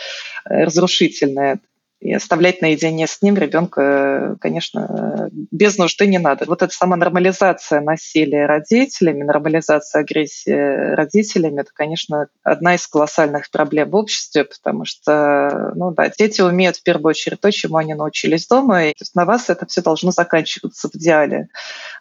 разрушительное. 0.44 1.60
И 2.00 2.12
оставлять 2.12 2.60
наедине 2.60 3.06
с 3.06 3.22
ним 3.22 3.36
ребенка, 3.36 4.36
конечно, 4.40 5.30
без 5.32 5.78
нужды 5.78 6.06
не 6.06 6.18
надо. 6.18 6.44
Вот 6.46 6.60
эта 6.60 6.72
сама 6.72 6.94
нормализация 6.96 7.80
насилия 7.80 8.44
родителями, 8.44 9.22
нормализация 9.22 10.00
агрессии 10.00 10.94
родителями, 10.94 11.62
это, 11.62 11.70
конечно, 11.72 12.28
одна 12.42 12.74
из 12.74 12.86
колоссальных 12.86 13.50
проблем 13.50 13.90
в 13.90 13.96
обществе, 13.96 14.44
потому 14.44 14.84
что, 14.84 15.72
ну 15.74 15.90
да, 15.90 16.10
дети 16.10 16.42
умеют 16.42 16.76
в 16.76 16.82
первую 16.82 17.10
очередь 17.10 17.40
то, 17.40 17.50
чему 17.50 17.78
они 17.78 17.94
научились 17.94 18.46
дома, 18.46 18.84
и 18.84 18.90
то 18.90 19.02
есть 19.02 19.14
на 19.14 19.24
вас 19.24 19.48
это 19.48 19.64
все 19.64 19.80
должно 19.80 20.10
заканчиваться 20.10 20.88
в 20.88 20.94
идеале, 20.96 21.48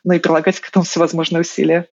ну 0.04 0.14
и 0.14 0.20
прилагать 0.20 0.60
к 0.60 0.68
этому 0.68 0.84
всевозможные 0.84 1.42
усилия. 1.42 1.88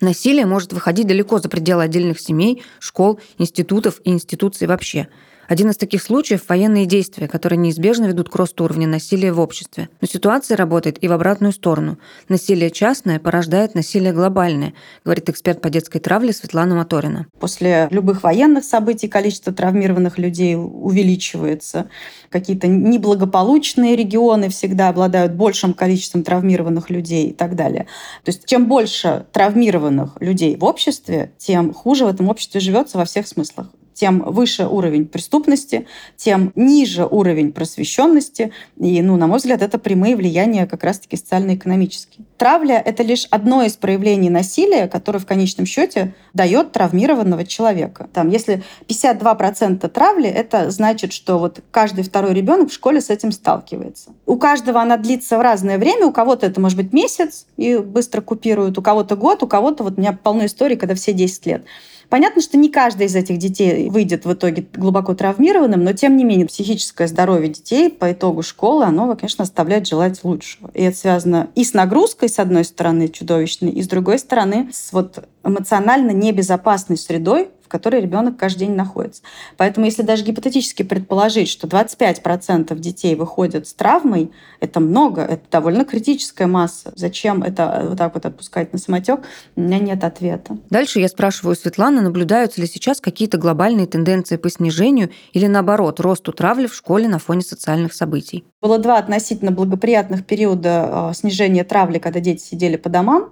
Насилие 0.00 0.46
может 0.46 0.72
выходить 0.72 1.06
далеко 1.06 1.38
за 1.38 1.48
пределы 1.48 1.82
отдельных 1.82 2.20
семей, 2.20 2.62
школ, 2.78 3.20
институтов 3.38 4.00
и 4.04 4.10
институций 4.10 4.66
вообще– 4.66 5.08
один 5.50 5.68
из 5.68 5.76
таких 5.76 6.00
случаев– 6.00 6.44
военные 6.48 6.86
действия, 6.86 7.26
которые 7.26 7.56
неизбежно 7.56 8.04
ведут 8.04 8.28
к 8.28 8.36
росту 8.36 8.62
уровня 8.62 8.86
насилия 8.86 9.32
в 9.32 9.40
обществе. 9.40 9.88
Но 10.00 10.06
ситуация 10.06 10.56
работает 10.56 11.02
и 11.02 11.08
в 11.08 11.12
обратную 11.12 11.52
сторону. 11.52 11.98
Насилие 12.28 12.70
частное 12.70 13.18
порождает 13.18 13.74
насилие 13.74 14.12
глобальное, 14.12 14.74
говорит 15.04 15.28
эксперт 15.28 15.60
по 15.60 15.68
детской 15.68 15.98
травле 15.98 16.32
Светлана 16.32 16.76
Моторина. 16.76 17.26
После 17.40 17.88
любых 17.90 18.22
военных 18.22 18.62
событий 18.62 19.08
количество 19.08 19.52
травмированных 19.52 20.18
людей 20.18 20.54
увеличивается. 20.54 21.90
Какие-то 22.28 22.68
неблагополучные 22.68 23.96
регионы 23.96 24.50
всегда 24.50 24.88
обладают 24.88 25.32
большим 25.32 25.74
количеством 25.74 26.22
травмированных 26.22 26.90
людей 26.90 27.30
и 27.30 27.32
так 27.32 27.56
далее. 27.56 27.88
То 28.22 28.28
есть 28.28 28.46
чем 28.46 28.68
больше 28.68 29.26
травмированных 29.32 30.16
людей 30.20 30.56
в 30.56 30.62
обществе, 30.62 31.32
тем 31.38 31.74
хуже 31.74 32.04
в 32.04 32.08
этом 32.08 32.28
обществе 32.28 32.60
живется 32.60 32.98
во 32.98 33.04
всех 33.04 33.26
смыслах 33.26 33.66
тем 34.00 34.20
выше 34.20 34.66
уровень 34.66 35.06
преступности, 35.06 35.86
тем 36.16 36.52
ниже 36.54 37.04
уровень 37.04 37.52
просвещенности. 37.52 38.50
И, 38.78 39.02
ну, 39.02 39.18
на 39.18 39.26
мой 39.26 39.36
взгляд, 39.36 39.60
это 39.60 39.78
прямые 39.78 40.16
влияния 40.16 40.66
как 40.66 40.84
раз-таки 40.84 41.18
социально-экономические. 41.18 42.24
Травля— 42.38 42.82
это 42.86 43.02
лишь 43.02 43.26
одно 43.30 43.62
из 43.62 43.76
проявлений 43.76 44.30
насилия, 44.30 44.88
которое 44.88 45.18
в 45.18 45.26
конечном 45.26 45.66
счете 45.66 46.14
дает 46.32 46.72
травмированного 46.72 47.44
человека. 47.44 48.08
Там, 48.14 48.30
если 48.30 48.62
52% 48.88 49.86
травли, 49.90 50.30
это 50.30 50.70
значит, 50.70 51.12
что 51.12 51.38
вот 51.38 51.60
каждый 51.70 52.02
второй 52.02 52.32
ребенок 52.32 52.70
в 52.70 52.72
школе 52.72 53.02
с 53.02 53.10
этим 53.10 53.32
сталкивается. 53.32 54.12
У 54.24 54.38
каждого 54.38 54.80
она 54.80 54.96
длится 54.96 55.36
в 55.36 55.42
разное 55.42 55.76
время, 55.76 56.06
у 56.06 56.12
кого-то 56.12 56.46
это 56.46 56.58
может 56.58 56.78
быть 56.78 56.94
месяц 56.94 57.46
и 57.58 57.76
быстро 57.76 58.22
купируют, 58.22 58.78
у 58.78 58.82
кого-то 58.82 59.14
год, 59.14 59.42
у 59.42 59.46
кого-то 59.46 59.84
вот 59.84 59.98
у 59.98 60.00
меня 60.00 60.14
полно 60.14 60.46
историй, 60.46 60.76
когда 60.76 60.94
все 60.94 61.12
10 61.12 61.44
лет. 61.44 61.64
Понятно, 62.10 62.42
что 62.42 62.58
не 62.58 62.68
каждый 62.68 63.06
из 63.06 63.14
этих 63.14 63.38
детей 63.38 63.88
выйдет 63.88 64.24
в 64.24 64.32
итоге 64.32 64.66
глубоко 64.74 65.14
травмированным, 65.14 65.84
но 65.84 65.92
тем 65.92 66.16
не 66.16 66.24
менее 66.24 66.46
психическое 66.48 67.06
здоровье 67.06 67.48
детей 67.48 67.88
по 67.88 68.10
итогу 68.10 68.42
школы, 68.42 68.84
оно, 68.84 69.14
конечно, 69.14 69.44
оставляет 69.44 69.86
желать 69.86 70.22
лучшего. 70.24 70.72
И 70.74 70.82
это 70.82 70.96
связано 70.96 71.48
и 71.54 71.64
с 71.64 71.72
нагрузкой, 71.72 72.28
с 72.28 72.40
одной 72.40 72.64
стороны, 72.64 73.08
чудовищной, 73.08 73.70
и 73.70 73.80
с 73.80 73.86
другой 73.86 74.18
стороны, 74.18 74.68
с 74.72 74.92
вот 74.92 75.24
эмоционально 75.44 76.10
небезопасной 76.10 76.96
средой, 76.96 77.48
которой 77.70 78.02
ребенок 78.02 78.36
каждый 78.36 78.66
день 78.66 78.74
находится. 78.74 79.22
Поэтому 79.56 79.86
если 79.86 80.02
даже 80.02 80.24
гипотетически 80.24 80.82
предположить, 80.82 81.48
что 81.48 81.66
25% 81.66 82.78
детей 82.78 83.14
выходят 83.14 83.66
с 83.66 83.72
травмой, 83.72 84.30
это 84.60 84.80
много, 84.80 85.22
это 85.22 85.42
довольно 85.50 85.84
критическая 85.84 86.46
масса. 86.46 86.92
Зачем 86.96 87.42
это 87.42 87.86
вот 87.88 87.98
так 87.98 88.14
вот 88.14 88.26
отпускать 88.26 88.72
на 88.72 88.78
самотек? 88.78 89.20
У 89.56 89.60
меня 89.60 89.78
нет 89.78 90.04
ответа. 90.04 90.58
Дальше 90.68 91.00
я 91.00 91.08
спрашиваю 91.08 91.56
Светланы, 91.56 92.02
наблюдаются 92.02 92.60
ли 92.60 92.66
сейчас 92.66 93.00
какие-то 93.00 93.38
глобальные 93.38 93.86
тенденции 93.86 94.36
по 94.36 94.50
снижению 94.50 95.10
или 95.32 95.46
наоборот 95.46 96.00
росту 96.00 96.32
травли 96.32 96.66
в 96.66 96.74
школе 96.74 97.08
на 97.08 97.18
фоне 97.18 97.42
социальных 97.42 97.94
событий? 97.94 98.44
Было 98.60 98.78
два 98.78 98.98
относительно 98.98 99.52
благоприятных 99.52 100.26
периода 100.26 101.08
а, 101.08 101.14
снижения 101.14 101.64
травли, 101.64 101.98
когда 101.98 102.20
дети 102.20 102.42
сидели 102.42 102.76
по 102.76 102.88
домам. 102.88 103.30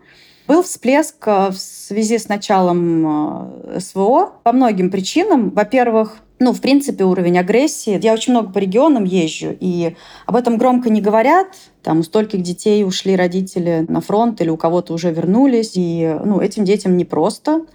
Был 0.49 0.63
всплеск 0.63 1.17
э, 1.27 1.51
в 1.51 1.59
связи 1.59 2.17
с 2.17 2.27
началом 2.27 3.53
э, 3.75 3.81
СВО 3.81 4.33
по 4.43 4.53
многим 4.53 4.91
причинам. 4.91 5.51
Во-первых, 5.51 6.17
ну, 6.39 6.55
в 6.55 6.63
принципе, 6.63 7.05
уровень 7.05 7.39
агрессии. 7.39 8.01
Я 8.03 8.15
очень 8.15 8.33
много 8.33 8.51
по 8.51 8.59
регионам 8.59 9.05
езжу, 9.05 9.55
и 9.61 9.95
об 10.25 10.37
этом 10.37 10.57
громко 10.57 10.89
не 10.89 11.03
говорят. 11.03 11.49
Там 11.83 11.99
у 11.99 12.03
стольких 12.03 12.41
детей 12.41 12.83
ушли 12.83 13.15
родители 13.15 13.85
на 13.89 14.01
фронт 14.01 14.41
или 14.41 14.49
у 14.49 14.57
кого-то 14.57 14.95
уже 14.95 15.11
вернулись. 15.11 15.73
И 15.75 16.17
ну, 16.25 16.41
этим 16.41 16.65
детям 16.65 16.97
непросто. 16.97 17.67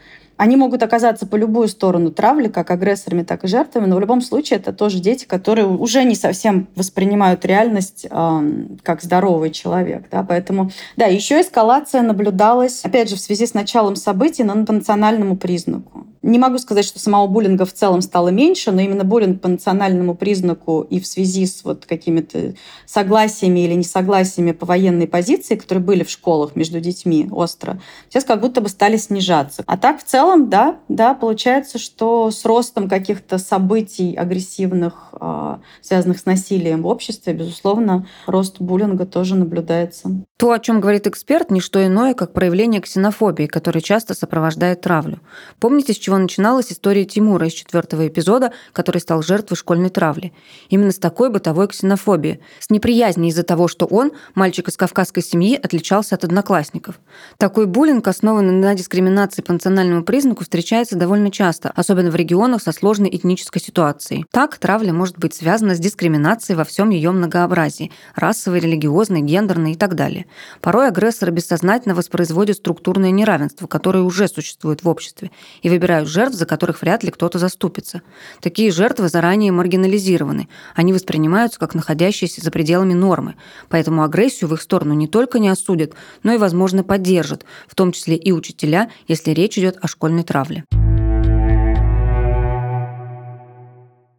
Они 0.43 0.57
могут 0.57 0.83
оказаться 0.83 1.25
по 1.25 1.37
любую 1.37 1.69
сторону 1.69 2.11
травли, 2.11 2.49
как 2.49 2.69
агрессорами, 2.69 3.23
так 3.23 3.45
и 3.45 3.47
жертвами, 3.47 3.85
но 3.85 3.95
в 3.95 4.01
любом 4.01 4.19
случае 4.19 4.59
это 4.59 4.73
тоже 4.73 4.99
дети, 4.99 5.23
которые 5.23 5.65
уже 5.65 6.03
не 6.03 6.15
совсем 6.15 6.67
воспринимают 6.75 7.45
реальность 7.45 8.05
э, 8.09 8.41
как 8.83 9.01
здоровый 9.01 9.51
человек. 9.51 10.07
Да? 10.11 10.25
Поэтому, 10.27 10.69
да, 10.97 11.05
еще 11.05 11.39
эскалация 11.39 12.01
наблюдалась, 12.01 12.81
опять 12.83 13.09
же, 13.09 13.15
в 13.15 13.21
связи 13.21 13.45
с 13.45 13.53
началом 13.53 13.95
событий 13.95 14.43
на 14.43 14.53
национальному 14.53 15.37
признаку. 15.37 16.07
Не 16.23 16.39
могу 16.39 16.57
сказать, 16.57 16.85
что 16.85 16.99
самого 16.99 17.27
буллинга 17.27 17.65
в 17.65 17.73
целом 17.73 18.01
стало 18.01 18.29
меньше, 18.29 18.71
но 18.71 18.79
именно 18.79 19.03
буллинг 19.03 19.41
по 19.41 19.49
национальному 19.49 20.15
признаку 20.15 20.87
и 20.89 21.01
в 21.01 21.05
связи 21.05 21.45
с 21.45 21.65
вот 21.65 21.85
какими-то 21.85 22.53
согласиями 22.85 23.59
или 23.59 23.73
несогласиями 23.73 24.53
по 24.53 24.65
военной 24.65 25.05
позиции, 25.05 25.55
которые 25.55 25.83
были 25.83 26.03
в 26.03 26.09
школах 26.09 26.55
между 26.55 26.79
детьми 26.79 27.27
остро, 27.29 27.81
сейчас 28.07 28.23
как 28.23 28.39
будто 28.39 28.61
бы 28.61 28.69
стали 28.69 28.95
снижаться. 28.95 29.63
А 29.67 29.77
так 29.77 29.99
в 29.99 30.05
целом, 30.05 30.49
да, 30.49 30.77
да, 30.87 31.13
получается, 31.13 31.77
что 31.77 32.31
с 32.31 32.45
ростом 32.45 32.87
каких-то 32.87 33.37
событий 33.37 34.15
агрессивных, 34.15 35.09
а, 35.11 35.59
связанных 35.81 36.19
с 36.19 36.25
насилием 36.25 36.83
в 36.83 36.87
обществе, 36.87 37.33
безусловно, 37.33 38.07
рост 38.27 38.61
буллинга 38.61 39.05
тоже 39.05 39.35
наблюдается. 39.35 40.09
То, 40.37 40.51
о 40.51 40.59
чем 40.59 40.79
говорит 40.79 41.05
эксперт, 41.05 41.51
не 41.51 41.59
что 41.59 41.85
иное, 41.85 42.13
как 42.13 42.33
проявление 42.33 42.81
ксенофобии, 42.81 43.45
которое 43.45 43.81
часто 43.81 44.13
сопровождает 44.13 44.81
травлю. 44.81 45.19
Помните, 45.59 45.93
с 45.93 45.97
чего 45.97 46.12
чего 46.13 46.19
начиналась 46.19 46.71
история 46.71 47.05
Тимура 47.05 47.47
из 47.47 47.53
четвертого 47.53 48.07
эпизода, 48.07 48.53
который 48.71 48.99
стал 48.99 49.23
жертвой 49.23 49.55
школьной 49.55 49.89
травли. 49.89 50.31
Именно 50.69 50.91
с 50.91 50.99
такой 50.99 51.31
бытовой 51.31 51.67
ксенофобией, 51.67 52.39
с 52.59 52.69
неприязнью 52.69 53.29
из-за 53.29 53.41
того, 53.41 53.67
что 53.67 53.87
он, 53.87 54.11
мальчик 54.35 54.67
из 54.67 54.77
кавказской 54.77 55.23
семьи, 55.23 55.59
отличался 55.61 56.13
от 56.13 56.23
одноклассников. 56.23 56.99
Такой 57.37 57.65
буллинг, 57.65 58.07
основанный 58.07 58.53
на 58.53 58.75
дискриминации 58.75 59.41
по 59.41 59.53
национальному 59.53 60.03
признаку, 60.03 60.43
встречается 60.43 60.95
довольно 60.95 61.31
часто, 61.31 61.71
особенно 61.71 62.11
в 62.11 62.15
регионах 62.15 62.61
со 62.61 62.71
сложной 62.73 63.09
этнической 63.09 63.61
ситуацией. 63.61 64.25
Так, 64.29 64.59
травля 64.59 64.93
может 64.93 65.17
быть 65.17 65.33
связана 65.33 65.73
с 65.73 65.79
дискриминацией 65.79 66.57
во 66.57 66.63
всем 66.63 66.91
ее 66.91 67.09
многообразии– 67.09 67.91
расовой, 68.15 68.59
религиозной, 68.59 69.21
гендерной 69.21 69.71
и 69.71 69.75
так 69.75 69.95
далее. 69.95 70.27
Порой 70.61 70.89
агрессоры 70.89 71.31
бессознательно 71.31 71.95
воспроизводят 71.95 72.57
структурное 72.57 73.09
неравенство, 73.09 73.65
которое 73.65 74.03
уже 74.03 74.27
существует 74.27 74.83
в 74.83 74.89
обществе, 74.89 75.31
и 75.63 75.69
выбирают 75.69 76.02
выбирают 76.03 76.09
жертв, 76.09 76.37
за 76.37 76.45
которых 76.45 76.81
вряд 76.81 77.03
ли 77.03 77.11
кто-то 77.11 77.39
заступится. 77.39 78.01
Такие 78.41 78.71
жертвы 78.71 79.09
заранее 79.09 79.51
маргинализированы. 79.51 80.47
Они 80.75 80.93
воспринимаются 80.93 81.59
как 81.59 81.75
находящиеся 81.75 82.41
за 82.41 82.51
пределами 82.51 82.93
нормы. 82.93 83.35
Поэтому 83.69 84.03
агрессию 84.03 84.49
в 84.49 84.53
их 84.53 84.61
сторону 84.61 84.93
не 84.93 85.07
только 85.07 85.39
не 85.39 85.49
осудят, 85.49 85.93
но 86.23 86.33
и, 86.33 86.37
возможно, 86.37 86.83
поддержат, 86.83 87.45
в 87.67 87.75
том 87.75 87.91
числе 87.91 88.15
и 88.15 88.31
учителя, 88.31 88.89
если 89.07 89.31
речь 89.31 89.57
идет 89.57 89.77
о 89.81 89.87
школьной 89.87 90.23
травле. 90.23 90.63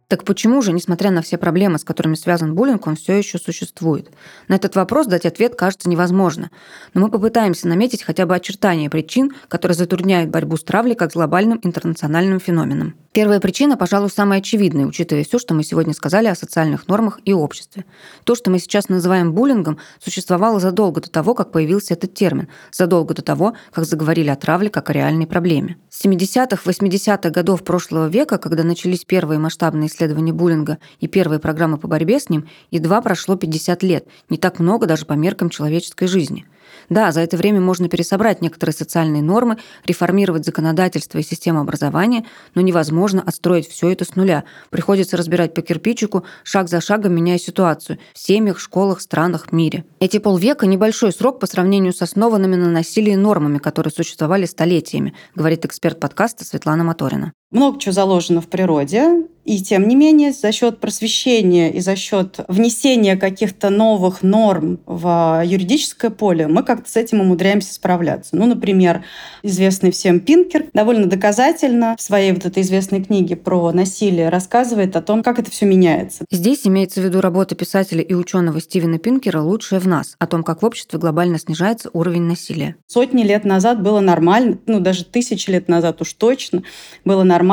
Так 0.07 0.23
почему 0.23 0.61
же, 0.61 0.71
несмотря 0.71 1.09
на 1.09 1.23
все 1.23 1.37
проблемы, 1.37 1.79
с 1.79 1.83
которыми 1.83 2.13
связан 2.13 2.53
буллинг, 2.53 2.85
он 2.85 2.95
все 2.95 3.17
еще 3.17 3.39
существует? 3.39 4.11
На 4.47 4.55
этот 4.55 4.75
вопрос 4.75 5.07
дать 5.07 5.25
ответ 5.25 5.55
кажется 5.55 5.89
невозможно. 5.89 6.51
Но 6.93 7.01
мы 7.01 7.09
попытаемся 7.09 7.67
наметить 7.67 8.03
хотя 8.03 8.27
бы 8.27 8.35
очертания 8.35 8.89
причин, 8.89 9.33
которые 9.47 9.75
затрудняют 9.75 10.29
борьбу 10.29 10.57
с 10.57 10.63
травлей 10.63 10.95
как 10.95 11.13
глобальным 11.13 11.59
интернациональным 11.63 12.39
феноменом. 12.39 12.93
Первая 13.13 13.39
причина, 13.39 13.77
пожалуй, 13.77 14.09
самая 14.09 14.39
очевидная, 14.39 14.85
учитывая 14.85 15.23
все, 15.23 15.39
что 15.39 15.53
мы 15.53 15.63
сегодня 15.63 15.93
сказали 15.93 16.27
о 16.27 16.35
социальных 16.35 16.89
нормах 16.89 17.21
и 17.23 17.31
обществе. 17.31 17.85
То, 18.25 18.35
что 18.35 18.51
мы 18.51 18.59
сейчас 18.59 18.89
называем 18.89 19.31
буллингом, 19.31 19.79
существовало 20.03 20.59
задолго 20.59 20.99
до 20.99 21.09
того, 21.09 21.33
как 21.33 21.51
появился 21.51 21.93
этот 21.93 22.13
термин, 22.13 22.49
задолго 22.73 23.13
до 23.13 23.21
того, 23.21 23.53
как 23.71 23.85
заговорили 23.85 24.29
о 24.29 24.35
травле 24.35 24.69
как 24.69 24.89
о 24.89 24.93
реальной 24.93 25.27
проблеме. 25.27 25.77
С 25.89 26.03
70-х, 26.03 26.69
80-х 26.69 27.29
годов 27.29 27.63
прошлого 27.63 28.07
века, 28.07 28.37
когда 28.37 28.63
начались 28.63 29.05
первые 29.05 29.39
масштабные 29.39 29.87
исследования 29.95 30.33
буллинга 30.33 30.77
и 30.99 31.07
первые 31.07 31.39
программы 31.39 31.77
по 31.77 31.87
борьбе 31.87 32.19
с 32.19 32.29
ним, 32.29 32.47
едва 32.71 33.01
прошло 33.01 33.35
50 33.35 33.83
лет, 33.83 34.07
не 34.29 34.37
так 34.37 34.59
много 34.59 34.85
даже 34.85 35.05
по 35.05 35.13
меркам 35.13 35.49
человеческой 35.49 36.07
жизни. 36.07 36.45
Да, 36.89 37.11
за 37.11 37.21
это 37.21 37.37
время 37.37 37.61
можно 37.61 37.89
пересобрать 37.89 38.41
некоторые 38.41 38.73
социальные 38.73 39.23
нормы, 39.23 39.57
реформировать 39.85 40.45
законодательство 40.45 41.17
и 41.17 41.23
систему 41.23 41.61
образования, 41.61 42.25
но 42.53 42.61
невозможно 42.61 43.23
отстроить 43.25 43.67
все 43.67 43.89
это 43.89 44.05
с 44.05 44.15
нуля. 44.15 44.43
Приходится 44.69 45.17
разбирать 45.17 45.53
по 45.53 45.61
кирпичику, 45.61 46.25
шаг 46.43 46.69
за 46.69 46.81
шагом 46.81 47.15
меняя 47.15 47.37
ситуацию 47.37 47.99
в 48.13 48.19
семьях, 48.19 48.59
школах, 48.59 49.01
странах, 49.01 49.51
мире. 49.51 49.85
Эти 49.99 50.17
полвека– 50.17 50.65
небольшой 50.67 51.11
срок 51.11 51.39
по 51.39 51.47
сравнению 51.47 51.93
с 51.93 52.01
основанными 52.01 52.55
на 52.55 52.69
насилии 52.69 53.15
нормами, 53.15 53.57
которые 53.57 53.91
существовали 53.91 54.45
столетиями, 54.45 55.13
говорит 55.33 55.65
эксперт 55.65 55.99
подкаста 55.99 56.45
Светлана 56.45 56.83
Моторина. 56.83 57.33
Много 57.55 57.79
чего 57.79 57.93
заложено 57.93 58.41
в 58.41 58.47
природе, 58.47 59.25
и 59.45 59.61
тем 59.61 59.87
не 59.87 59.95
менее, 59.95 60.33
за 60.33 60.51
счет 60.51 60.79
просвещения 60.79 61.71
и 61.71 61.79
за 61.79 61.95
счет 61.95 62.39
внесения 62.47 63.15
каких-то 63.15 63.69
новых 63.69 64.23
норм 64.23 64.79
в 64.87 65.43
юридическое 65.45 66.09
поле 66.09 66.47
мы 66.47 66.63
как-то 66.63 66.89
с 66.89 66.95
этим 66.95 67.21
умудряемся 67.21 67.73
справляться. 67.73 68.35
Ну, 68.35 68.47
например, 68.47 69.03
известный 69.43 69.91
всем 69.91 70.19
Пинкер 70.19 70.65
довольно 70.73 71.05
доказательно 71.05 71.95
в 71.97 72.01
своей 72.01 72.31
вот 72.31 72.45
этой 72.45 72.63
известной 72.63 73.03
книге 73.03 73.35
про 73.35 73.71
насилие 73.71 74.29
рассказывает 74.29 74.95
о 74.95 75.01
том, 75.03 75.21
как 75.21 75.37
это 75.37 75.51
все 75.51 75.67
меняется. 75.67 76.25
Здесь 76.31 76.65
имеется 76.65 76.99
в 76.99 77.03
виду 77.03 77.21
работа 77.21 77.53
писателя 77.53 78.01
и 78.01 78.15
ученого 78.15 78.59
Стивена 78.59 78.97
Пинкера 78.97 79.41
«Лучшее 79.41 79.79
в 79.79 79.87
нас», 79.87 80.15
о 80.17 80.25
том, 80.25 80.43
как 80.43 80.63
в 80.63 80.65
обществе 80.65 80.97
глобально 80.97 81.37
снижается 81.37 81.91
уровень 81.93 82.23
насилия. 82.23 82.77
Сотни 82.87 83.21
лет 83.21 83.45
назад 83.45 83.83
было 83.83 83.99
нормально, 83.99 84.57
ну, 84.65 84.79
даже 84.79 85.05
тысячи 85.05 85.51
лет 85.51 85.67
назад 85.67 86.01
уж 86.01 86.13
точно, 86.13 86.63
было 87.03 87.21
нормально 87.21 87.44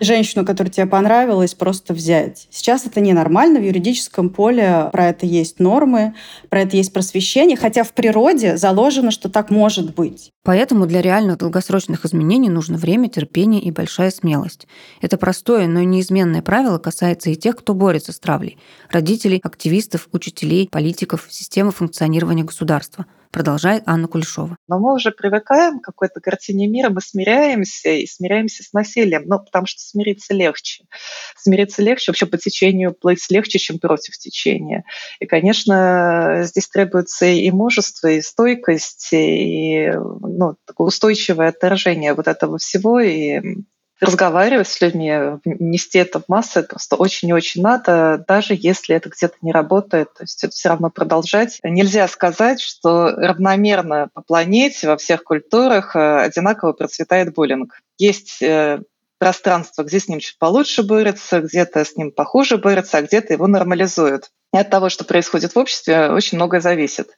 женщину, 0.00 0.44
которая 0.44 0.72
тебе 0.72 0.86
понравилась, 0.86 1.54
просто 1.54 1.94
взять. 1.94 2.48
Сейчас 2.50 2.86
это 2.86 3.00
ненормально, 3.00 3.60
в 3.60 3.64
юридическом 3.64 4.30
поле 4.30 4.88
про 4.92 5.08
это 5.08 5.26
есть 5.26 5.60
нормы, 5.60 6.14
про 6.48 6.62
это 6.62 6.76
есть 6.76 6.92
просвещение, 6.92 7.56
хотя 7.56 7.84
в 7.84 7.92
природе 7.92 8.56
заложено, 8.56 9.10
что 9.10 9.28
так 9.28 9.50
может 9.50 9.94
быть. 9.94 10.32
Поэтому 10.44 10.86
для 10.86 11.02
реальных 11.02 11.38
долгосрочных 11.38 12.06
изменений 12.06 12.48
нужно 12.48 12.78
время, 12.78 13.08
терпение 13.08 13.60
и 13.60 13.70
большая 13.70 14.10
смелость. 14.10 14.66
Это 15.02 15.18
простое, 15.18 15.66
но 15.66 15.82
неизменное 15.82 16.42
правило 16.42 16.78
касается 16.78 17.30
и 17.30 17.36
тех, 17.36 17.56
кто 17.56 17.74
борется 17.74 18.12
с 18.12 18.18
травлей. 18.18 18.58
Родителей, 18.90 19.40
активистов, 19.42 20.08
учителей, 20.12 20.68
политиков, 20.70 21.26
системы 21.28 21.70
функционирования 21.70 22.44
государства– 22.44 23.06
продолжает 23.30 23.82
Анна 23.86 24.08
Кулешова. 24.08 24.56
Но 24.68 24.78
мы 24.78 24.94
уже 24.94 25.10
привыкаем 25.10 25.80
к 25.80 25.84
какой-то 25.84 26.20
картине 26.20 26.66
мира, 26.66 26.90
мы 26.90 27.00
смиряемся 27.00 27.90
и 27.90 28.06
смиряемся 28.06 28.62
с 28.62 28.72
насилием, 28.72 29.24
ну, 29.26 29.38
потому 29.38 29.66
что 29.66 29.80
смириться 29.80 30.34
легче. 30.34 30.84
Смириться 31.36 31.82
легче, 31.82 32.10
вообще 32.10 32.26
по 32.26 32.38
течению 32.38 32.94
плыть 32.94 33.24
легче, 33.30 33.58
чем 33.58 33.78
против 33.78 34.16
течения. 34.18 34.84
И, 35.20 35.26
конечно, 35.26 36.40
здесь 36.44 36.68
требуется 36.68 37.26
и 37.26 37.50
мужество, 37.50 38.08
и 38.08 38.20
стойкость, 38.20 39.08
и 39.12 39.90
ну, 39.92 40.56
устойчивое 40.76 41.48
отторжение 41.48 42.14
вот 42.14 42.28
этого 42.28 42.58
всего, 42.58 43.00
и 43.00 43.40
разговаривать 44.00 44.68
с 44.68 44.80
людьми, 44.80 45.12
нести 45.44 45.98
это 45.98 46.20
в 46.20 46.28
массы 46.28 46.62
просто 46.62 46.96
очень 46.96 47.28
и 47.28 47.32
очень 47.32 47.62
надо, 47.62 48.24
даже 48.26 48.54
если 48.56 48.94
это 48.94 49.08
где-то 49.08 49.36
не 49.42 49.52
работает. 49.52 50.12
То 50.14 50.24
есть 50.24 50.44
это 50.44 50.52
все 50.52 50.68
равно 50.68 50.90
продолжать. 50.90 51.58
Нельзя 51.62 52.06
сказать, 52.08 52.60
что 52.60 53.10
равномерно 53.10 54.08
по 54.12 54.22
планете 54.22 54.88
во 54.88 54.96
всех 54.96 55.24
культурах 55.24 55.96
э, 55.96 56.18
одинаково 56.20 56.72
процветает 56.72 57.34
буллинг. 57.34 57.80
Есть 57.98 58.40
э, 58.42 58.80
пространство, 59.18 59.82
где 59.82 60.00
с 60.00 60.08
ним 60.08 60.20
чуть 60.20 60.38
получше 60.38 60.82
борются, 60.82 61.40
где-то 61.40 61.84
с 61.84 61.96
ним 61.96 62.12
похуже 62.12 62.56
борются, 62.56 62.98
а 62.98 63.02
где-то 63.02 63.32
его 63.32 63.46
нормализуют. 63.46 64.30
И 64.54 64.56
от 64.56 64.70
того, 64.70 64.88
что 64.88 65.04
происходит 65.04 65.54
в 65.54 65.58
обществе, 65.58 66.10
очень 66.10 66.38
многое 66.38 66.60
зависит. 66.60 67.10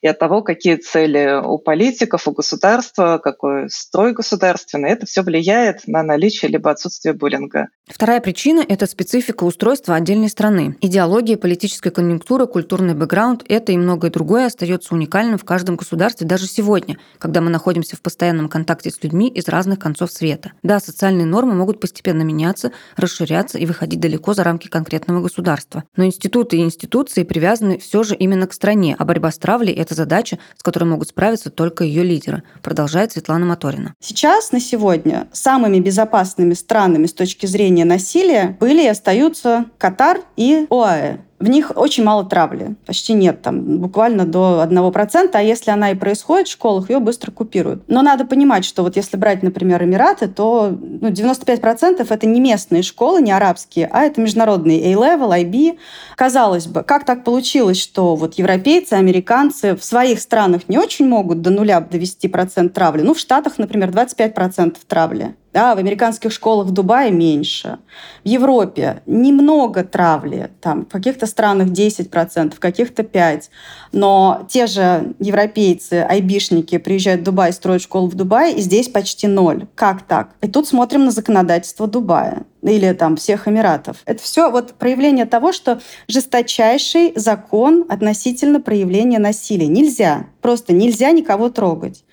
И 0.00 0.06
от 0.06 0.18
того, 0.18 0.40
какие 0.40 0.76
цели 0.76 1.38
у 1.44 1.58
политиков, 1.58 2.26
у 2.26 2.32
государства, 2.32 3.20
какой 3.22 3.68
строй 3.68 4.14
государственный, 4.14 4.90
это 4.90 5.04
все 5.04 5.22
влияет 5.22 5.86
на 5.86 6.02
наличие 6.02 6.50
либо 6.50 6.70
отсутствие 6.70 7.12
буллинга. 7.12 7.68
Вторая 7.86 8.20
причина– 8.20 8.64
это 8.68 8.86
специфика 8.86 9.44
устройства 9.44 9.96
отдельной 9.96 10.30
страны. 10.30 10.76
Идеология, 10.80 11.36
политическая 11.36 11.90
конъюнктура, 11.90 12.46
культурный 12.46 12.94
бэкграунд– 12.94 13.44
это 13.48 13.72
и 13.72 13.76
многое 13.76 14.10
другое 14.10 14.46
остается 14.46 14.94
уникальным 14.94 15.36
в 15.36 15.44
каждом 15.44 15.76
государстве 15.76 16.26
даже 16.26 16.46
сегодня, 16.46 16.96
когда 17.18 17.42
мы 17.42 17.50
находимся 17.50 17.96
в 17.96 18.00
постоянном 18.00 18.48
контакте 18.48 18.90
с 18.90 19.02
людьми 19.02 19.28
из 19.28 19.48
разных 19.48 19.78
концов 19.78 20.10
света. 20.10 20.52
Да, 20.62 20.80
социальные 20.80 21.26
нормы 21.26 21.54
могут 21.54 21.80
постепенно 21.80 22.22
меняться, 22.22 22.72
расширяться 22.96 23.58
и 23.58 23.66
выходить 23.66 24.00
далеко 24.00 24.32
за 24.32 24.42
рамки 24.42 24.68
конкретного 24.68 25.20
государства. 25.20 25.84
Но 25.96 26.04
институты 26.04 26.56
и 26.56 26.60
институты 26.60 26.77
институции 26.78 27.24
привязаны 27.24 27.78
все 27.78 28.04
же 28.04 28.14
именно 28.14 28.46
к 28.46 28.52
стране, 28.52 28.94
а 28.96 29.04
борьба 29.04 29.32
с 29.32 29.38
травлей– 29.38 29.74
это 29.74 29.94
задача, 29.94 30.38
с 30.56 30.62
которой 30.62 30.84
могут 30.84 31.08
справиться 31.08 31.50
только 31.50 31.82
ее 31.82 32.04
лидеры, 32.04 32.44
продолжает 32.62 33.12
Светлана 33.12 33.46
Моторина. 33.46 33.94
Сейчас, 34.00 34.52
на 34.52 34.60
сегодня, 34.60 35.26
самыми 35.32 35.80
безопасными 35.80 36.54
странами 36.54 37.06
с 37.06 37.12
точки 37.12 37.46
зрения 37.46 37.84
насилия 37.84 38.56
были 38.60 38.84
и 38.84 38.88
остаются 38.88 39.64
Катар 39.76 40.20
и 40.36 40.66
ОАЭ. 40.70 41.18
В 41.38 41.48
них 41.48 41.72
очень 41.76 42.02
мало 42.02 42.24
травли, 42.24 42.74
почти 42.84 43.12
нет, 43.12 43.42
там 43.42 43.78
буквально 43.78 44.24
до 44.24 44.64
1%, 44.68 45.30
а 45.32 45.42
если 45.42 45.70
она 45.70 45.92
и 45.92 45.94
происходит 45.94 46.48
в 46.48 46.52
школах, 46.52 46.90
ее 46.90 46.98
быстро 46.98 47.30
купируют. 47.30 47.84
Но 47.86 48.02
надо 48.02 48.24
понимать, 48.24 48.64
что 48.64 48.82
вот 48.82 48.96
если 48.96 49.16
брать, 49.16 49.44
например, 49.44 49.84
Эмираты, 49.84 50.26
то 50.26 50.76
ну, 50.80 51.10
95% 51.10 52.04
это 52.08 52.26
не 52.26 52.40
местные 52.40 52.82
школы, 52.82 53.22
не 53.22 53.30
арабские, 53.30 53.88
а 53.92 54.02
это 54.02 54.20
международные 54.20 54.92
A-level, 54.92 55.30
IB. 55.44 55.78
Казалось 56.16 56.66
бы, 56.66 56.82
как 56.82 57.04
так 57.04 57.22
получилось, 57.22 57.80
что 57.80 58.16
вот 58.16 58.34
европейцы, 58.34 58.94
американцы 58.94 59.76
в 59.76 59.84
своих 59.84 60.20
странах 60.20 60.62
не 60.68 60.76
очень 60.76 61.06
могут 61.06 61.40
до 61.40 61.50
нуля 61.50 61.80
довести 61.80 62.26
процент 62.26 62.72
травли? 62.72 63.02
Ну, 63.02 63.14
в 63.14 63.18
Штатах, 63.20 63.58
например, 63.58 63.90
25% 63.90 64.76
травли. 64.88 65.36
Да, 65.52 65.74
в 65.74 65.78
американских 65.78 66.30
школах 66.30 66.66
в 66.66 66.72
Дубае 66.72 67.10
меньше. 67.10 67.78
В 68.22 68.28
Европе 68.28 69.02
немного 69.06 69.82
травли. 69.82 70.50
Там, 70.60 70.84
в 70.84 70.88
каких-то 70.88 71.26
странах 71.28 71.68
10%, 71.68 72.54
в 72.54 72.58
каких-то 72.58 73.02
5%. 73.02 73.44
Но 73.92 74.46
те 74.48 74.66
же 74.66 75.14
европейцы, 75.18 76.06
айбишники 76.08 76.78
приезжают 76.78 77.22
в 77.22 77.24
Дубай, 77.24 77.52
строят 77.52 77.82
школу 77.82 78.08
в 78.08 78.14
Дубае, 78.14 78.56
и 78.56 78.60
здесь 78.60 78.88
почти 78.88 79.26
ноль. 79.26 79.66
Как 79.74 80.02
так? 80.02 80.30
И 80.42 80.48
тут 80.48 80.66
смотрим 80.66 81.04
на 81.04 81.10
законодательство 81.10 81.86
Дубая 81.86 82.44
или 82.62 82.92
там 82.92 83.16
всех 83.16 83.46
Эмиратов. 83.46 83.98
Это 84.04 84.22
все 84.22 84.50
вот 84.50 84.74
проявление 84.74 85.26
того, 85.26 85.52
что 85.52 85.80
жесточайший 86.08 87.12
закон 87.14 87.86
относительно 87.88 88.60
проявления 88.60 89.18
насилия. 89.18 89.68
Нельзя, 89.68 90.26
просто 90.42 90.72
нельзя 90.72 91.12
никого 91.12 91.50
трогать. 91.50 92.04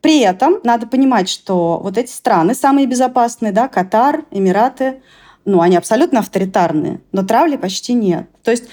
При 0.00 0.20
этом 0.20 0.58
надо 0.62 0.86
понимать, 0.86 1.28
что 1.28 1.80
вот 1.82 1.98
эти 1.98 2.10
страны 2.10 2.54
самые 2.54 2.86
безопасные, 2.86 3.52
да, 3.52 3.66
Катар, 3.66 4.24
Эмираты, 4.30 5.02
ну, 5.46 5.60
они 5.60 5.76
абсолютно 5.76 6.18
авторитарные, 6.20 7.00
но 7.12 7.22
травли 7.22 7.56
почти 7.56 7.94
нет. 7.94 8.28
То 8.42 8.50
есть 8.50 8.64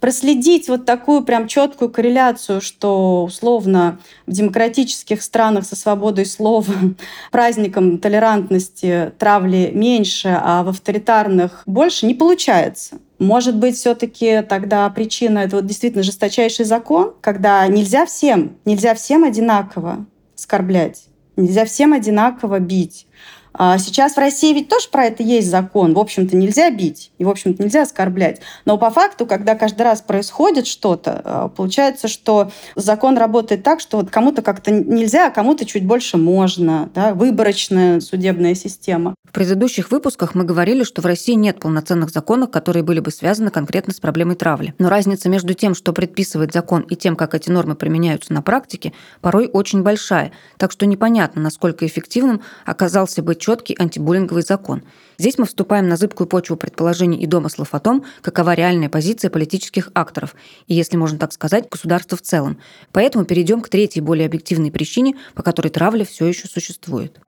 проследить 0.00 0.68
вот 0.68 0.84
такую 0.84 1.22
прям 1.22 1.46
четкую 1.46 1.90
корреляцию, 1.90 2.60
что 2.60 3.24
условно 3.24 4.00
в 4.26 4.32
демократических 4.32 5.22
странах 5.22 5.64
со 5.64 5.76
свободой 5.76 6.26
слова, 6.26 6.74
праздником 7.30 7.98
толерантности 7.98 9.12
травли 9.18 9.70
меньше, 9.72 10.36
а 10.42 10.64
в 10.64 10.70
авторитарных 10.70 11.62
больше, 11.66 12.06
не 12.06 12.14
получается. 12.14 12.98
Может 13.18 13.56
быть, 13.56 13.76
все-таки 13.76 14.42
тогда 14.42 14.90
причина 14.90 15.38
это 15.38 15.56
вот 15.56 15.66
действительно 15.66 16.02
жесточайший 16.02 16.64
закон, 16.64 17.14
когда 17.20 17.64
нельзя 17.68 18.06
всем, 18.06 18.56
нельзя 18.64 18.94
всем 18.94 19.22
одинаково 19.22 20.06
оскорблять. 20.34 21.04
Нельзя 21.36 21.64
всем 21.64 21.92
одинаково 21.92 22.58
бить. 22.58 23.06
А 23.54 23.78
сейчас 23.78 24.14
в 24.14 24.18
России 24.18 24.52
ведь 24.54 24.68
тоже 24.68 24.88
про 24.90 25.06
это 25.06 25.22
есть 25.22 25.48
закон. 25.50 25.94
В 25.94 25.98
общем-то, 25.98 26.36
нельзя 26.36 26.70
бить 26.70 27.12
и, 27.18 27.24
в 27.24 27.28
общем-то, 27.28 27.62
нельзя 27.62 27.82
оскорблять. 27.82 28.40
Но 28.64 28.78
по 28.78 28.90
факту, 28.90 29.26
когда 29.26 29.54
каждый 29.54 29.82
раз 29.82 30.00
происходит 30.00 30.66
что-то, 30.66 31.20
а, 31.24 31.48
получается, 31.48 32.08
что 32.08 32.50
закон 32.76 33.18
работает 33.18 33.62
так, 33.62 33.80
что 33.80 33.98
вот 33.98 34.10
кому-то 34.10 34.42
как-то 34.42 34.70
нельзя, 34.70 35.28
а 35.28 35.30
кому-то 35.30 35.64
чуть 35.64 35.86
больше 35.86 36.16
можно. 36.16 36.90
Да? 36.94 37.14
Выборочная 37.14 38.00
судебная 38.00 38.54
система. 38.54 39.14
В 39.32 39.32
предыдущих 39.32 39.90
выпусках 39.90 40.34
мы 40.34 40.44
говорили, 40.44 40.84
что 40.84 41.00
в 41.00 41.06
России 41.06 41.32
нет 41.32 41.58
полноценных 41.58 42.10
законов, 42.10 42.50
которые 42.50 42.82
были 42.82 43.00
бы 43.00 43.10
связаны 43.10 43.50
конкретно 43.50 43.94
с 43.94 44.00
проблемой 44.00 44.36
травли. 44.36 44.74
Но 44.78 44.90
разница 44.90 45.30
между 45.30 45.54
тем, 45.54 45.74
что 45.74 45.94
предписывает 45.94 46.52
закон, 46.52 46.82
и 46.82 46.96
тем, 46.96 47.16
как 47.16 47.34
эти 47.34 47.48
нормы 47.48 47.74
применяются 47.74 48.32
на 48.34 48.42
практике, 48.42 48.92
порой 49.22 49.48
очень 49.50 49.82
большая. 49.82 50.32
Так 50.58 50.70
что 50.70 50.84
непонятно, 50.84 51.40
насколько 51.40 51.86
эффективным 51.86 52.42
оказался 52.66 53.22
бы 53.22 53.34
четкий 53.42 53.74
антибуллинговый 53.76 54.44
закон. 54.44 54.84
Здесь 55.18 55.36
мы 55.36 55.46
вступаем 55.46 55.88
на 55.88 55.96
зыбкую 55.96 56.28
почву 56.28 56.56
предположений 56.56 57.18
и 57.18 57.26
домыслов 57.26 57.74
о 57.74 57.80
том, 57.80 58.04
какова 58.20 58.54
реальная 58.54 58.88
позиция 58.88 59.30
политических 59.30 59.90
акторов 59.94 60.36
и, 60.68 60.74
если 60.74 60.96
можно 60.96 61.18
так 61.18 61.32
сказать, 61.32 61.68
государства 61.68 62.16
в 62.16 62.22
целом. 62.22 62.58
Поэтому 62.92 63.24
перейдем 63.24 63.60
к 63.60 63.68
третьей, 63.68 64.00
более 64.00 64.26
объективной 64.26 64.70
причине, 64.70 65.16
по 65.34 65.42
которой 65.42 65.68
травля 65.68 66.04
все 66.04 66.26
еще 66.26 66.46
существует. 66.46 67.18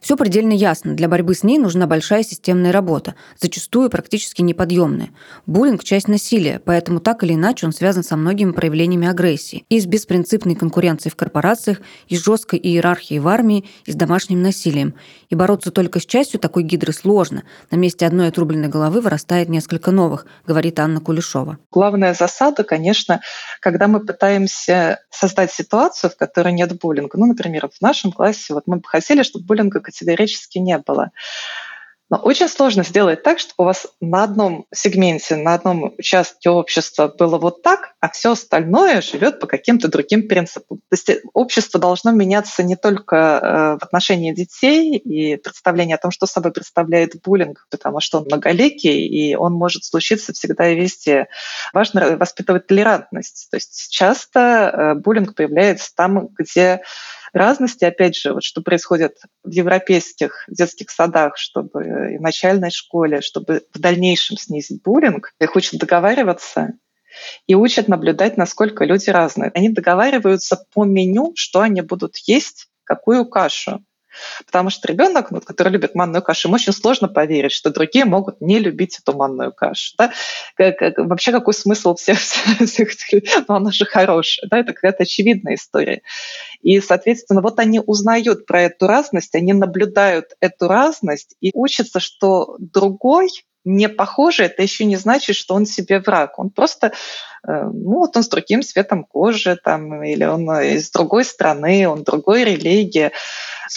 Все 0.00 0.16
предельно 0.16 0.52
ясно. 0.52 0.94
Для 0.94 1.08
борьбы 1.08 1.34
с 1.34 1.42
ней 1.42 1.58
нужна 1.58 1.88
большая 1.88 2.22
системная 2.22 2.70
работа, 2.70 3.16
зачастую 3.36 3.90
практически 3.90 4.42
неподъемная. 4.42 5.10
Буллинг– 5.46 5.82
часть 5.84 6.06
насилия, 6.06 6.60
поэтому 6.64 7.00
так 7.00 7.24
или 7.24 7.34
иначе 7.34 7.66
он 7.66 7.72
связан 7.72 8.04
со 8.04 8.16
многими 8.16 8.52
проявлениями 8.52 9.08
агрессии. 9.08 9.64
И 9.68 9.80
с 9.80 9.86
беспринципной 9.86 10.54
конкуренцией 10.54 11.10
в 11.10 11.16
корпорациях, 11.16 11.80
и 12.06 12.16
с 12.16 12.24
жесткой 12.24 12.60
иерархией 12.60 13.18
в 13.18 13.26
армии, 13.26 13.64
и 13.86 13.92
с 13.92 13.96
домашним 13.96 14.40
насилием. 14.40 14.94
И 15.30 15.34
бороться 15.34 15.72
только 15.72 15.98
с 15.98 16.06
частью 16.06 16.38
такой 16.38 16.62
гидры 16.62 16.92
сложно. 16.92 17.42
На 17.72 17.76
месте 17.76 18.06
одной 18.06 18.28
отрубленной 18.28 18.68
головы 18.68 19.00
вырастает 19.00 19.48
несколько 19.48 19.90
новых, 19.90 20.26
говорит 20.46 20.78
Анна 20.78 21.00
Кулешова. 21.00 21.58
Главная 21.72 22.14
засада, 22.14 22.62
конечно, 22.62 23.20
когда 23.60 23.88
мы 23.88 23.98
пытаемся 23.98 25.00
создать 25.10 25.50
ситуацию, 25.50 26.10
в 26.10 26.16
которой 26.16 26.52
нет 26.52 26.78
буллинга. 26.78 27.18
Ну, 27.18 27.26
например, 27.26 27.68
в 27.68 27.82
нашем 27.82 28.12
классе 28.12 28.54
вот 28.54 28.62
мы 28.66 28.76
бы 28.76 28.84
хотели, 28.86 29.24
чтобы 29.24 29.44
буллинга 29.44 29.80
категорически 29.88 30.58
не 30.58 30.78
было. 30.78 31.10
Но 32.10 32.16
очень 32.18 32.48
сложно 32.48 32.84
сделать 32.84 33.22
так, 33.22 33.38
чтобы 33.38 33.54
у 33.58 33.64
вас 33.64 33.86
на 34.00 34.24
одном 34.24 34.64
сегменте, 34.74 35.36
на 35.36 35.52
одном 35.54 35.94
участке 35.98 36.48
общества 36.48 37.08
было 37.08 37.36
вот 37.36 37.62
так, 37.62 37.92
а 38.00 38.08
все 38.08 38.32
остальное 38.32 39.02
живет 39.02 39.40
по 39.40 39.46
каким-то 39.46 39.88
другим 39.88 40.26
принципам. 40.26 40.78
То 40.78 40.92
есть 40.92 41.10
общество 41.34 41.78
должно 41.78 42.10
меняться 42.12 42.62
не 42.62 42.76
только 42.76 43.16
э, 43.16 43.78
в 43.78 43.84
отношении 43.84 44.32
детей 44.32 44.96
и 44.96 45.36
представление 45.36 45.96
о 45.96 46.00
том, 46.00 46.10
что 46.10 46.26
собой 46.26 46.52
представляет 46.52 47.20
буллинг, 47.22 47.66
потому 47.70 48.00
что 48.00 48.18
он 48.18 48.24
многоликий, 48.24 49.06
и 49.06 49.34
он 49.34 49.52
может 49.52 49.84
случиться 49.84 50.32
всегда 50.32 50.70
и 50.70 50.76
везде. 50.76 51.28
Важно 51.74 52.16
воспитывать 52.16 52.66
толерантность. 52.66 53.48
То 53.50 53.58
есть 53.58 53.90
часто 53.90 54.40
э, 54.40 54.94
буллинг 54.94 55.34
появляется 55.34 55.94
там, 55.94 56.28
где 56.38 56.80
разности, 57.32 57.84
опять 57.84 58.16
же, 58.16 58.34
вот 58.34 58.42
что 58.42 58.62
происходит 58.62 59.18
в 59.42 59.50
европейских 59.50 60.44
детских 60.48 60.90
садах, 60.90 61.36
чтобы 61.36 62.12
и 62.14 62.18
в 62.18 62.20
начальной 62.20 62.70
школе, 62.70 63.20
чтобы 63.20 63.62
в 63.72 63.78
дальнейшем 63.78 64.36
снизить 64.36 64.82
буллинг, 64.82 65.32
их 65.40 65.56
учат 65.56 65.80
договариваться 65.80 66.74
и 67.46 67.54
учат 67.54 67.88
наблюдать, 67.88 68.36
насколько 68.36 68.84
люди 68.84 69.10
разные. 69.10 69.50
Они 69.54 69.70
договариваются 69.70 70.64
по 70.72 70.84
меню, 70.84 71.32
что 71.36 71.60
они 71.60 71.80
будут 71.80 72.16
есть, 72.18 72.68
какую 72.84 73.26
кашу. 73.26 73.84
Потому 74.46 74.70
что 74.70 74.88
ребенок, 74.88 75.30
ну, 75.30 75.40
который 75.40 75.70
любит 75.70 75.94
манную 75.94 76.22
кашу, 76.22 76.48
ему 76.48 76.56
очень 76.56 76.72
сложно 76.72 77.08
поверить, 77.08 77.52
что 77.52 77.70
другие 77.70 78.04
могут 78.04 78.40
не 78.40 78.58
любить 78.58 78.98
эту 78.98 79.16
манную 79.16 79.52
кашу. 79.52 79.94
Да? 79.98 80.12
Как, 80.56 80.78
как, 80.78 80.98
вообще 80.98 81.32
какой 81.32 81.54
смысл 81.54 81.94
всех, 81.94 82.18
всех 82.66 82.88
ну, 83.48 83.54
она 83.54 83.70
же 83.70 83.84
хорошая. 83.84 84.48
Да? 84.48 84.58
Это 84.58 84.72
какая-то 84.72 85.04
очевидная 85.04 85.54
история. 85.54 86.02
И, 86.62 86.80
соответственно, 86.80 87.42
вот 87.42 87.58
они 87.58 87.80
узнают 87.84 88.46
про 88.46 88.62
эту 88.62 88.86
разность, 88.86 89.34
они 89.34 89.52
наблюдают 89.52 90.26
эту 90.40 90.68
разность 90.68 91.36
и 91.40 91.50
учатся, 91.54 92.00
что 92.00 92.56
другой 92.58 93.28
не 93.64 93.88
похожий, 93.88 94.46
это 94.46 94.62
еще 94.62 94.84
не 94.84 94.96
значит, 94.96 95.36
что 95.36 95.54
он 95.54 95.66
себе 95.66 96.00
враг. 96.00 96.38
Он 96.38 96.50
просто, 96.50 96.92
ну 97.46 97.98
вот 97.98 98.16
он 98.16 98.22
с 98.22 98.28
другим 98.28 98.62
цветом 98.62 99.04
кожи, 99.04 99.58
там, 99.62 100.02
или 100.02 100.24
он 100.24 100.50
из 100.60 100.90
другой 100.90 101.24
страны, 101.24 101.88
он 101.88 102.02
другой 102.02 102.44
религии 102.44 103.10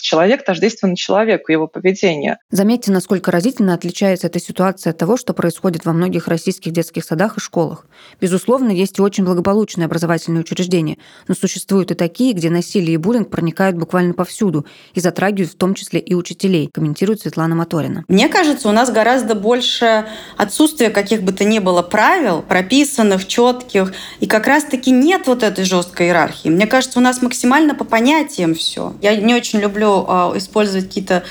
человек 0.02 0.44
тождественно 0.44 0.96
человеку, 0.96 1.52
его 1.52 1.68
поведение. 1.68 2.38
Заметьте, 2.50 2.92
насколько 2.92 3.32
разительно 3.32 3.74
отличается 3.74 4.28
эта 4.28 4.40
ситуация 4.40 4.92
от 4.92 4.98
того, 4.98 5.18
что 5.18 5.34
происходит 5.34 5.86
во 5.86 5.94
многих 5.94 6.28
российских 6.28 6.72
детских 6.72 7.04
садах 7.04 7.38
и 7.38 7.40
школах. 7.40 7.86
Безусловно, 8.20 8.72
есть 8.72 9.00
и 9.00 9.02
очень 9.02 9.24
благополучные 9.24 9.86
образовательные 9.86 10.42
учреждения, 10.42 10.98
но 11.28 11.36
существуют 11.36 11.92
и 11.92 11.96
такие, 11.96 12.34
где 12.34 12.50
насилие 12.50 12.96
и 12.96 12.98
буллинг 12.98 13.30
проникают 13.30 13.78
буквально 13.78 14.14
повсюду 14.14 14.66
и 14.94 15.00
затрагивают 15.00 15.52
в 15.52 15.58
том 15.58 15.74
числе 15.74 16.00
и 16.00 16.14
учителей, 16.14 16.70
комментирует 16.74 17.22
Светлана 17.22 17.56
Моторина. 17.56 18.04
Мне 18.08 18.28
кажется, 18.28 18.70
у 18.70 18.72
нас 18.72 18.92
гораздо 18.92 19.36
больше 19.36 20.06
отсутствия 20.38 20.90
каких 20.90 21.24
бы 21.24 21.32
то 21.32 21.44
ни 21.44 21.60
было 21.60 21.82
правил, 21.82 22.42
прописанных, 22.42 23.28
четких, 23.52 23.94
и 24.20 24.28
как 24.28 24.48
раз-таки 24.48 24.92
нет 24.92 25.28
вот 25.28 25.44
этой 25.44 25.66
жесткой 25.66 26.08
иерархии. 26.08 26.50
Мне 26.50 26.68
кажется, 26.68 27.00
у 27.00 27.02
нас 27.02 27.22
максимально 27.22 27.76
по 27.76 27.84
понятиям 27.84 28.56
все. 28.56 28.94
Я 29.02 29.16
не 29.16 29.36
очень 29.36 29.60
люблю 29.60 30.06
а, 30.08 30.34
использовать 30.36 30.88
какие-то 30.88 31.24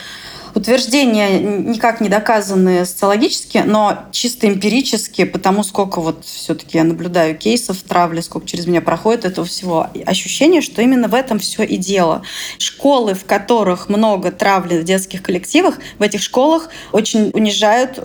утверждения 0.60 1.40
никак 1.40 2.00
не 2.00 2.08
доказанные 2.08 2.84
социологически, 2.84 3.62
но 3.66 4.04
чисто 4.12 4.46
эмпирически, 4.46 5.24
потому 5.24 5.62
сколько 5.64 6.00
вот 6.00 6.24
все-таки 6.24 6.78
я 6.78 6.84
наблюдаю 6.84 7.36
кейсов 7.36 7.82
травли, 7.82 8.20
сколько 8.20 8.46
через 8.46 8.66
меня 8.66 8.80
проходит 8.80 9.24
этого 9.24 9.46
всего, 9.46 9.88
ощущение, 10.06 10.60
что 10.60 10.82
именно 10.82 11.08
в 11.08 11.14
этом 11.14 11.38
все 11.38 11.62
и 11.62 11.76
дело. 11.76 12.22
Школы, 12.58 13.14
в 13.14 13.24
которых 13.24 13.88
много 13.88 14.30
травли 14.30 14.78
в 14.78 14.84
детских 14.84 15.22
коллективах, 15.22 15.78
в 15.98 16.02
этих 16.02 16.22
школах 16.22 16.68
очень 16.92 17.30
унижают, 17.32 17.98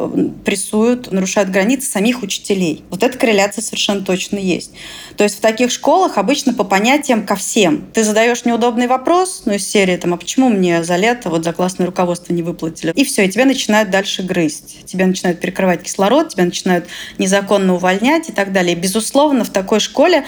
прессуют, 0.45 1.11
нарушают 1.11 1.49
границы 1.49 1.89
самих 1.89 2.23
учителей. 2.23 2.83
Вот 2.89 3.03
эта 3.03 3.17
корреляция 3.17 3.61
совершенно 3.61 4.01
точно 4.01 4.37
есть. 4.37 4.71
То 5.17 5.23
есть 5.23 5.37
в 5.37 5.41
таких 5.41 5.71
школах 5.71 6.17
обычно 6.17 6.53
по 6.53 6.63
понятиям 6.63 7.25
ко 7.25 7.35
всем. 7.35 7.85
Ты 7.93 8.03
задаешь 8.03 8.45
неудобный 8.45 8.87
вопрос, 8.87 9.43
ну, 9.45 9.53
из 9.53 9.67
серии, 9.67 9.97
там, 9.97 10.13
а 10.13 10.17
почему 10.17 10.49
мне 10.49 10.83
за 10.83 10.95
лето 10.95 11.29
вот 11.29 11.43
за 11.43 11.51
классное 11.53 11.85
руководство 11.85 12.33
не 12.33 12.44
выплатили. 12.45 12.91
И 12.95 13.03
все, 13.03 13.25
и 13.25 13.29
тебя 13.29 13.45
начинают 13.45 13.89
дальше 13.89 14.23
грызть. 14.23 14.85
Тебя 14.85 15.05
начинают 15.07 15.39
перекрывать 15.39 15.83
кислород, 15.83 16.29
тебя 16.29 16.45
начинают 16.45 16.85
незаконно 17.17 17.75
увольнять 17.75 18.29
и 18.29 18.31
так 18.31 18.53
далее. 18.53 18.75
безусловно, 18.75 19.43
в 19.43 19.49
такой 19.49 19.79
школе 19.79 20.25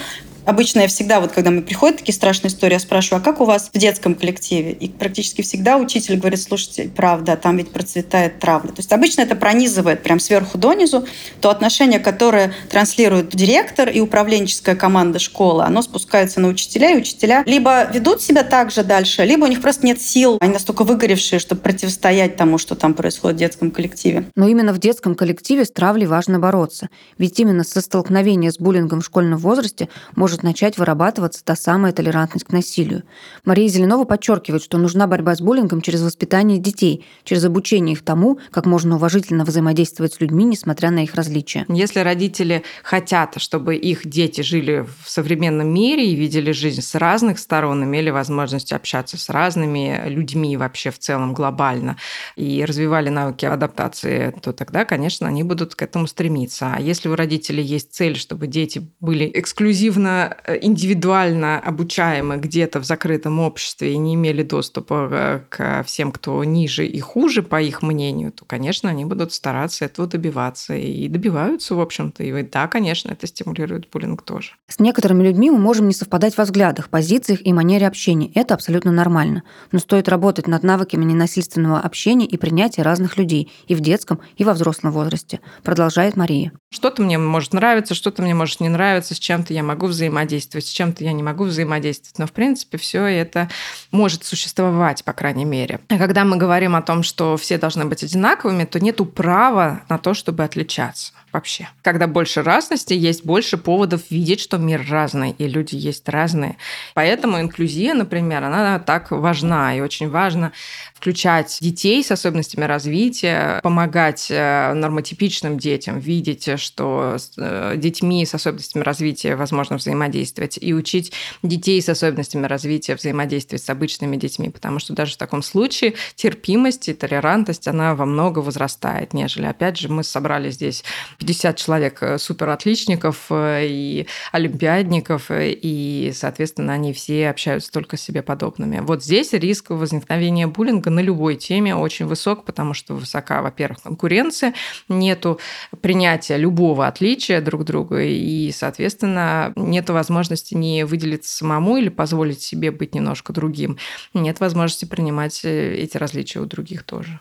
Обычно 0.48 0.80
я 0.80 0.88
всегда, 0.88 1.20
вот 1.20 1.34
когда 1.34 1.52
мы 1.52 1.62
приходят 1.62 1.98
такие 1.98 2.16
страшные 2.16 2.48
истории, 2.48 2.76
я 2.76 2.80
спрашиваю, 2.80 3.22
а 3.22 3.24
как 3.24 3.42
у 3.42 3.46
вас 3.46 3.70
в 3.74 3.78
детском 3.78 4.16
коллективе? 4.16 4.72
И 4.72 4.88
практически 4.88 5.42
всегда 5.42 5.76
учитель 5.76 6.16
говорит, 6.16 6.42
слушайте, 6.42 6.90
правда, 6.96 7.36
там 7.36 7.58
ведь 7.58 7.72
процветает 7.72 8.40
травля. 8.40 8.70
То 8.70 8.78
есть 8.80 8.94
обычно 8.94 9.24
это 9.24 9.36
пронизывает 9.36 10.04
прям 10.04 10.22
сверху 10.22 10.58
донизу. 10.58 11.06
То 11.42 11.50
отношение, 11.50 12.00
которое 12.00 12.54
транслирует 12.70 13.36
директор 13.36 13.90
и 13.90 14.00
управленческая 14.00 14.78
команда 14.78 15.20
школы, 15.20 15.66
оно 15.66 15.82
спускается 15.82 16.40
на 16.40 16.48
учителя, 16.48 16.92
и 16.92 16.98
учителя 16.98 17.44
либо 17.46 17.84
ведут 17.92 18.22
себя 18.22 18.44
так 18.44 18.72
же 18.72 18.86
дальше, 18.86 19.26
либо 19.26 19.44
у 19.44 19.48
них 19.48 19.62
просто 19.62 19.86
нет 19.86 20.00
сил, 20.00 20.38
они 20.40 20.54
настолько 20.54 20.86
выгоревшие, 20.86 21.40
чтобы 21.40 21.60
противостоять 21.60 22.38
тому, 22.38 22.58
что 22.58 22.76
там 22.76 22.94
происходит 22.94 23.36
в 23.36 23.40
детском 23.40 23.70
коллективе. 23.70 24.24
Но 24.36 24.48
именно 24.48 24.72
в 24.72 24.78
детском 24.78 25.14
коллективе 25.14 25.66
с 25.66 25.72
травлей 25.72 26.08
важно 26.08 26.40
бороться. 26.40 26.88
Ведь 27.18 27.38
именно 27.38 27.66
со 27.66 27.82
столкновения 27.82 28.50
с 28.50 28.60
буллингом 28.60 29.02
в 29.02 29.06
школьном 29.06 29.40
возрасте 29.40 29.90
может 30.16 30.37
может 30.38 30.44
начать 30.44 30.78
вырабатываться 30.78 31.44
та 31.44 31.56
самая 31.56 31.94
толерантность 31.94 32.46
к 32.46 32.52
насилию. 32.52 33.04
Мария 33.44 33.68
Зеленова 33.68 34.04
подчеркивает, 34.04 34.62
что 34.62 34.78
нужна 34.78 35.08
борьба 35.08 35.36
с 35.36 35.42
буллингом 35.42 35.82
через 35.82 36.02
воспитание 36.02 36.60
детей, 36.60 37.06
через 37.24 37.44
обучение 37.46 37.94
их 37.94 38.04
тому, 38.04 38.40
как 38.52 38.66
можно 38.66 38.96
уважительно 38.98 39.46
взаимодействовать 39.46 40.14
с 40.14 40.20
людьми, 40.20 40.46
несмотря 40.46 40.92
на 40.92 41.04
их 41.04 41.16
различия. 41.16 41.66
Если 41.70 42.02
родители 42.02 42.64
хотят, 42.84 43.42
чтобы 43.42 43.76
их 43.76 44.08
дети 44.08 44.42
жили 44.42 44.86
в 45.04 45.10
современном 45.10 45.74
мире 45.74 46.12
и 46.12 46.16
видели 46.16 46.52
жизнь 46.52 46.82
с 46.82 46.94
разных 46.96 47.40
сторон, 47.40 47.84
имели 47.84 48.12
возможность 48.12 48.74
общаться 48.74 49.18
с 49.18 49.30
разными 49.30 50.04
людьми 50.08 50.56
вообще 50.56 50.92
в 50.92 51.00
целом 51.00 51.34
глобально 51.34 51.98
и 52.36 52.64
развивали 52.64 53.10
навыки 53.10 53.46
адаптации, 53.46 54.36
то 54.42 54.54
тогда, 54.54 54.86
конечно, 54.86 55.28
они 55.28 55.44
будут 55.44 55.74
к 55.74 55.82
этому 55.82 56.06
стремиться. 56.06 56.74
А 56.76 56.80
если 56.80 57.10
у 57.10 57.16
родителей 57.16 57.64
есть 57.64 57.94
цель, 57.94 58.16
чтобы 58.16 58.48
дети 58.48 58.88
были 59.00 59.32
эксклюзивно 59.34 60.27
Индивидуально 60.62 61.60
обучаемы 61.60 62.38
где-то 62.38 62.80
в 62.80 62.86
закрытом 62.86 63.40
обществе 63.40 63.94
и 63.94 63.98
не 63.98 64.16
имели 64.16 64.44
доступа 64.44 65.10
э, 65.12 65.40
к 65.50 65.84
всем, 65.84 66.12
кто 66.12 66.44
ниже 66.44 66.86
и 66.86 67.00
хуже, 67.00 67.44
по 67.44 67.62
их 67.62 67.82
мнению, 67.82 68.32
то, 68.32 68.46
конечно, 68.46 68.90
они 68.90 69.06
будут 69.06 69.34
стараться 69.34 69.86
этого 69.86 70.08
добиваться. 70.08 70.76
И 70.76 71.08
добиваются, 71.08 71.76
в 71.76 71.82
общем-то. 71.82 72.24
И 72.24 72.44
да, 72.44 72.68
конечно, 72.68 73.12
это 73.12 73.28
стимулирует 73.28 73.90
буллинг 73.92 74.22
тоже. 74.22 74.52
С 74.68 74.80
некоторыми 74.80 75.24
людьми 75.24 75.52
мы 75.52 75.58
можем 75.58 75.88
не 75.88 75.94
совпадать 75.94 76.36
в 76.36 76.40
взглядах, 76.42 76.90
позициях 76.90 77.46
и 77.46 77.54
манере 77.54 77.88
общения. 77.88 78.32
Это 78.34 78.54
абсолютно 78.54 78.92
нормально. 78.92 79.44
Но 79.72 79.80
стоит 79.80 80.10
работать 80.10 80.48
над 80.48 80.64
навыками 80.64 81.04
ненасильственного 81.04 81.80
общения 81.80 82.26
и 82.26 82.38
принятия 82.38 82.82
разных 82.82 83.18
людей 83.18 83.52
и 83.68 83.76
в 83.76 83.80
детском, 83.82 84.20
и 84.38 84.44
во 84.44 84.54
взрослом 84.54 84.92
возрасте, 84.92 85.40
продолжает 85.64 86.16
Мария. 86.16 86.52
Что-то 86.70 87.02
мне 87.02 87.18
может 87.18 87.54
нравиться, 87.54 87.94
что-то 87.94 88.22
мне 88.22 88.34
может 88.34 88.60
не 88.60 88.70
нравиться, 88.70 89.16
с 89.16 89.20
чем-то 89.20 89.54
я 89.54 89.64
могу 89.64 89.88
взаимодействовать 89.88 90.17
взаимодействовать, 90.18 90.66
с 90.66 90.70
чем-то 90.70 91.04
я 91.04 91.14
не 91.14 91.24
могу 91.24 91.46
взаимодействовать. 91.46 92.18
Но, 92.20 92.26
в 92.26 92.32
принципе, 92.32 92.78
все 92.78 93.06
это 93.06 93.50
может 93.92 94.24
существовать, 94.24 95.04
по 95.04 95.14
крайней 95.14 95.46
мере. 95.46 95.80
А 95.90 95.98
когда 95.98 96.24
мы 96.26 96.38
говорим 96.38 96.76
о 96.76 96.82
том, 96.82 97.04
что 97.04 97.38
все 97.38 97.58
должны 97.58 97.86
быть 97.86 98.04
одинаковыми, 98.04 98.66
то 98.66 98.80
нету 98.80 99.06
права 99.06 99.82
на 99.90 99.98
то, 99.98 100.14
чтобы 100.14 100.44
отличаться 100.44 101.14
вообще. 101.38 101.70
Когда 101.84 102.08
больше 102.08 102.42
разности, 102.42 102.94
есть 102.94 103.24
больше 103.24 103.58
поводов 103.58 104.02
видеть, 104.10 104.40
что 104.40 104.58
мир 104.58 104.84
разный, 104.90 105.36
и 105.38 105.48
люди 105.48 105.76
есть 105.76 106.10
разные. 106.10 106.58
Поэтому 106.96 107.40
инклюзия, 107.40 107.94
например, 107.94 108.44
она 108.44 108.80
так 108.80 109.12
важна, 109.12 109.78
и 109.78 109.82
очень 109.82 110.10
важно 110.10 110.52
включать 110.96 111.60
детей 111.62 112.04
с 112.04 112.10
особенностями 112.10 112.66
развития, 112.66 113.60
помогать 113.62 114.28
э, 114.32 114.74
нормотипичным 114.74 115.60
детям 115.60 116.00
видеть, 116.00 116.60
что 116.60 117.18
с 117.20 117.34
э, 117.38 117.76
детьми 117.78 118.26
с 118.26 118.34
особенностями 118.34 118.82
развития 118.84 119.36
возможно 119.36 119.78
взаимодействовать, 119.78 120.58
и 120.60 120.74
учить 120.74 121.14
детей 121.44 121.80
с 121.84 121.90
особенностями 121.90 122.48
развития 122.48 122.96
взаимодействовать 122.96 123.64
с 123.64 123.70
обычными 123.70 124.18
детьми, 124.18 124.50
потому 124.50 124.80
что 124.80 124.94
даже 124.94 125.14
в 125.14 125.18
таком 125.18 125.44
случае 125.44 125.94
терпимость 126.16 126.90
и 126.90 126.94
толерантность, 126.96 127.68
она 127.68 127.94
во 127.94 128.08
много 128.08 128.40
возрастает, 128.40 129.14
нежели, 129.14 129.46
опять 129.46 129.78
же, 129.78 129.90
мы 129.90 130.04
собрали 130.04 130.50
здесь 130.50 130.84
50 131.28 131.58
человек 131.58 131.98
э, 132.02 132.18
суперотличников 132.18 133.28
и 133.32 134.08
олимпиадников, 134.32 135.26
и, 135.30 136.12
соответственно, 136.16 136.74
они 136.74 136.94
все 136.94 137.30
общаются 137.30 137.72
только 137.72 137.98
с 137.98 138.02
себе 138.02 138.22
подобными. 138.22 138.80
Вот 138.80 139.04
здесь 139.04 139.34
риск 139.34 139.70
возникновения 139.70 140.48
буллинга 140.48 140.90
на 140.90 141.02
любой 141.02 141.36
теме 141.36 141.76
очень 141.76 142.06
высок, 142.06 142.46
потому 142.46 142.74
что 142.74 142.94
высока, 142.94 143.42
во-первых, 143.42 143.84
конкуренция, 143.84 144.54
нету 144.88 145.40
принятия 145.82 146.38
любого 146.38 146.88
отличия 146.88 147.42
друг 147.42 147.66
друга, 147.66 148.02
и, 148.02 148.52
соответственно, 148.52 149.52
нет 149.56 149.90
возможности 149.90 150.54
не 150.56 150.86
выделиться 150.86 151.36
самому 151.36 151.78
или 151.78 151.90
позволить 151.90 152.42
себе 152.42 152.72
быть 152.72 152.96
немножко 152.96 153.34
другим. 153.34 153.78
Нет 154.14 154.40
возможности 154.40 154.86
принимать 154.86 155.42
э, 155.44 155.76
эти 155.76 155.98
различия 155.98 156.40
у 156.40 156.46
других 156.46 156.84
тоже. 156.84 157.20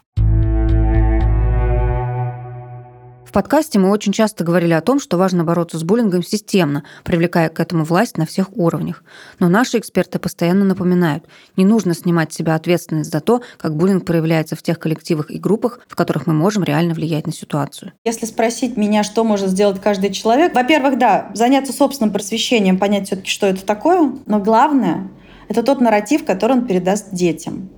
Подкасте 3.37 3.79
мы 3.79 3.91
очень 3.91 4.15
часто 4.15 4.45
говорили 4.45 4.73
о 4.73 4.81
том, 4.81 4.99
что 4.99 5.19
важно 5.19 5.45
бороться 5.45 5.79
с 5.79 5.85
буллингом 5.85 6.23
системно, 6.23 6.85
привлекая 7.05 7.51
к 7.51 7.61
этому 7.61 7.85
власть 7.85 8.17
на 8.17 8.25
всех 8.25 8.57
уровнях. 8.57 9.05
Но 9.41 9.51
наши 9.51 9.77
эксперты 9.77 10.19
постоянно 10.19 10.65
напоминают, 10.65 11.25
не 11.55 11.67
нужно 11.67 11.93
снимать 11.93 12.33
с 12.33 12.37
себя 12.37 12.55
ответственность 12.55 13.13
за 13.13 13.21
то, 13.21 13.43
как 13.59 13.77
буллинг 13.77 14.07
проявляется 14.07 14.57
в 14.57 14.63
тех 14.63 14.79
коллективах 14.79 15.31
и 15.31 15.39
группах, 15.39 15.81
в 15.87 15.97
которых 15.97 16.27
мы 16.27 16.33
можем 16.33 16.65
реально 16.65 16.95
влиять 16.95 17.27
на 17.27 17.33
ситуацию. 17.35 17.93
Если 18.07 18.25
спросить 18.25 18.79
меня, 18.79 19.03
что 19.03 19.23
может 19.23 19.51
сделать 19.51 19.83
каждый 19.83 20.15
человек, 20.15 20.55
во-первых, 20.55 20.97
да, 20.97 21.31
заняться 21.35 21.75
собственным 21.75 22.15
просвещением, 22.15 22.79
понять 22.79 23.09
все-таки, 23.09 23.29
что 23.29 23.47
это 23.47 23.67
такое, 23.67 24.15
но 24.25 24.41
главное– 24.41 25.11
это 25.49 25.63
тот 25.63 25.83
нарратив, 25.83 26.25
который 26.25 26.53
он 26.53 26.67
передаст 26.67 27.13
детям. 27.13 27.69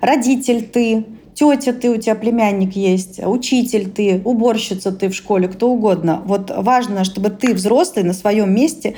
Родитель 0.00 0.66
ты, 0.66 1.04
тетя 1.42 1.72
ты, 1.72 1.90
у 1.90 1.96
тебя 1.96 2.14
племянник 2.14 2.76
есть, 2.76 3.18
учитель 3.18 3.90
ты, 3.90 4.22
уборщица 4.24 4.92
ты 4.92 5.08
в 5.08 5.14
школе, 5.14 5.48
кто 5.48 5.70
угодно. 5.70 6.22
Вот 6.24 6.52
важно, 6.54 7.02
чтобы 7.02 7.30
ты 7.30 7.52
взрослый 7.52 8.04
на 8.04 8.12
своем 8.12 8.54
месте, 8.54 8.94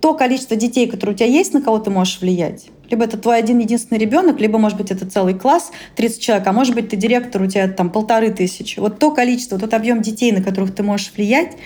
то 0.00 0.14
количество 0.14 0.54
детей, 0.54 0.86
которые 0.88 1.16
у 1.16 1.18
тебя 1.18 1.28
есть, 1.28 1.54
на 1.54 1.60
кого 1.60 1.80
ты 1.80 1.90
можешь 1.90 2.20
влиять. 2.20 2.66
Либо 2.88 3.04
это 3.04 3.18
твой 3.18 3.36
один 3.36 3.58
единственный 3.58 3.98
ребенок, 3.98 4.40
либо, 4.40 4.58
может 4.58 4.78
быть, 4.78 4.92
это 4.92 5.10
целый 5.10 5.34
класс, 5.34 5.72
30 5.96 6.20
человек, 6.20 6.46
а 6.46 6.52
может 6.52 6.76
быть, 6.76 6.88
ты 6.88 6.96
директор, 6.96 7.42
у 7.42 7.46
тебя 7.46 7.66
там 7.66 7.90
полторы 7.90 8.30
тысячи. 8.30 8.78
Вот 8.78 9.00
то 9.00 9.10
количество, 9.10 9.58
тот 9.58 9.74
объем 9.74 10.00
детей, 10.00 10.30
на 10.30 10.40
которых 10.40 10.72
ты 10.72 10.84
можешь 10.84 11.12
влиять, 11.16 11.56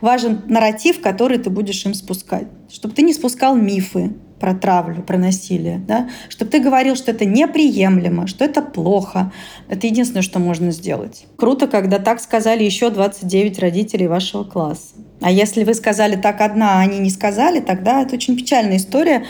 важен 0.00 0.42
нарратив, 0.48 1.00
который 1.00 1.38
ты 1.38 1.48
будешь 1.48 1.86
им 1.86 1.94
спускать. 1.94 2.48
Чтобы 2.68 2.92
ты 2.92 3.02
не 3.02 3.14
спускал 3.14 3.54
мифы, 3.54 4.14
про 4.40 4.54
травлю, 4.54 5.02
про 5.02 5.18
насилие, 5.18 5.78
да? 5.78 6.08
чтобы 6.28 6.50
ты 6.50 6.60
говорил, 6.60 6.96
что 6.96 7.10
это 7.10 7.24
неприемлемо, 7.24 8.26
что 8.26 8.44
это 8.44 8.62
плохо. 8.62 9.32
Это 9.68 9.86
единственное, 9.86 10.22
что 10.22 10.38
можно 10.38 10.70
сделать. 10.70 11.26
Круто, 11.36 11.66
когда 11.66 11.98
так 11.98 12.20
сказали 12.20 12.64
еще 12.64 12.90
29 12.90 13.58
родителей 13.58 14.06
вашего 14.08 14.44
класса. 14.44 14.94
А 15.20 15.30
если 15.30 15.64
вы 15.64 15.74
сказали 15.74 16.16
так 16.16 16.40
одна, 16.40 16.78
а 16.78 16.82
они 16.82 16.98
не 16.98 17.10
сказали, 17.10 17.60
тогда 17.60 18.02
это 18.02 18.14
очень 18.14 18.36
печальная 18.36 18.76
история. 18.76 19.24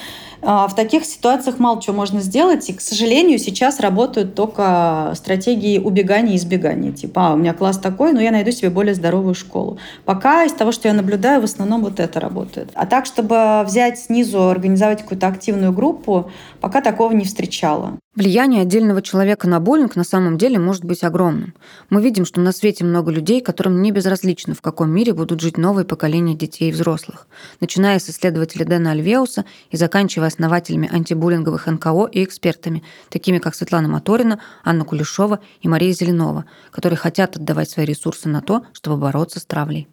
А, 0.48 0.68
в 0.68 0.76
таких 0.76 1.04
ситуациях 1.04 1.58
мало 1.58 1.82
чего 1.82 1.96
можно 1.96 2.20
сделать. 2.20 2.70
И, 2.70 2.72
к 2.72 2.80
сожалению, 2.80 3.36
сейчас 3.40 3.80
работают 3.80 4.36
только 4.36 5.12
стратегии 5.16 5.78
убегания 5.80 6.34
и 6.34 6.36
избегания. 6.36 6.92
Типа, 6.92 7.30
а, 7.30 7.34
у 7.34 7.36
меня 7.36 7.52
класс 7.52 7.78
такой, 7.78 8.12
но 8.12 8.20
я 8.20 8.30
найду 8.30 8.52
себе 8.52 8.70
более 8.70 8.94
здоровую 8.94 9.34
школу. 9.34 9.78
Пока 10.04 10.44
из 10.44 10.52
того, 10.52 10.70
что 10.70 10.86
я 10.86 10.94
наблюдаю, 10.94 11.40
в 11.40 11.44
основном 11.44 11.82
вот 11.82 11.98
это 11.98 12.20
работает. 12.20 12.70
А 12.74 12.86
так, 12.86 13.06
чтобы 13.06 13.64
взять 13.66 13.98
снизу, 13.98 14.48
организовать 14.48 15.02
какую-то 15.02 15.26
активную 15.26 15.72
группу, 15.72 16.30
пока 16.60 16.80
такого 16.80 17.12
не 17.12 17.24
встречала. 17.24 17.98
Влияние 18.16 18.62
отдельного 18.62 19.02
человека 19.02 19.46
на 19.46 19.60
буллинг 19.60 19.94
на 19.94 20.02
самом 20.02 20.38
деле 20.38 20.58
может 20.58 20.86
быть 20.86 21.04
огромным. 21.04 21.52
Мы 21.90 22.00
видим, 22.00 22.24
что 22.24 22.40
на 22.40 22.52
свете 22.52 22.82
много 22.82 23.12
людей, 23.12 23.42
которым 23.42 23.82
не 23.82 23.92
безразлично, 23.92 24.54
в 24.54 24.62
каком 24.62 24.90
мире 24.90 25.12
будут 25.12 25.42
жить 25.42 25.58
новые 25.58 25.84
поколения 25.84 26.34
детей 26.34 26.70
и 26.70 26.72
взрослых, 26.72 27.26
начиная 27.60 27.98
с 27.98 28.08
исследователя 28.08 28.64
Дэна 28.64 28.92
Альвеуса 28.92 29.44
и 29.70 29.76
заканчивая 29.76 30.28
основателями 30.28 30.88
антибуллинговых 30.90 31.66
НКО 31.66 32.06
и 32.10 32.24
экспертами, 32.24 32.82
такими 33.10 33.36
как 33.36 33.54
Светлана 33.54 33.88
Моторина, 33.88 34.40
Анна 34.64 34.86
Кулешова 34.86 35.40
и 35.60 35.68
Мария 35.68 35.92
Зеленова, 35.92 36.46
которые 36.70 36.96
хотят 36.96 37.36
отдавать 37.36 37.68
свои 37.68 37.84
ресурсы 37.84 38.30
на 38.30 38.40
то, 38.40 38.64
чтобы 38.72 38.96
бороться 38.96 39.40
с 39.40 39.44
травлей. 39.44 39.88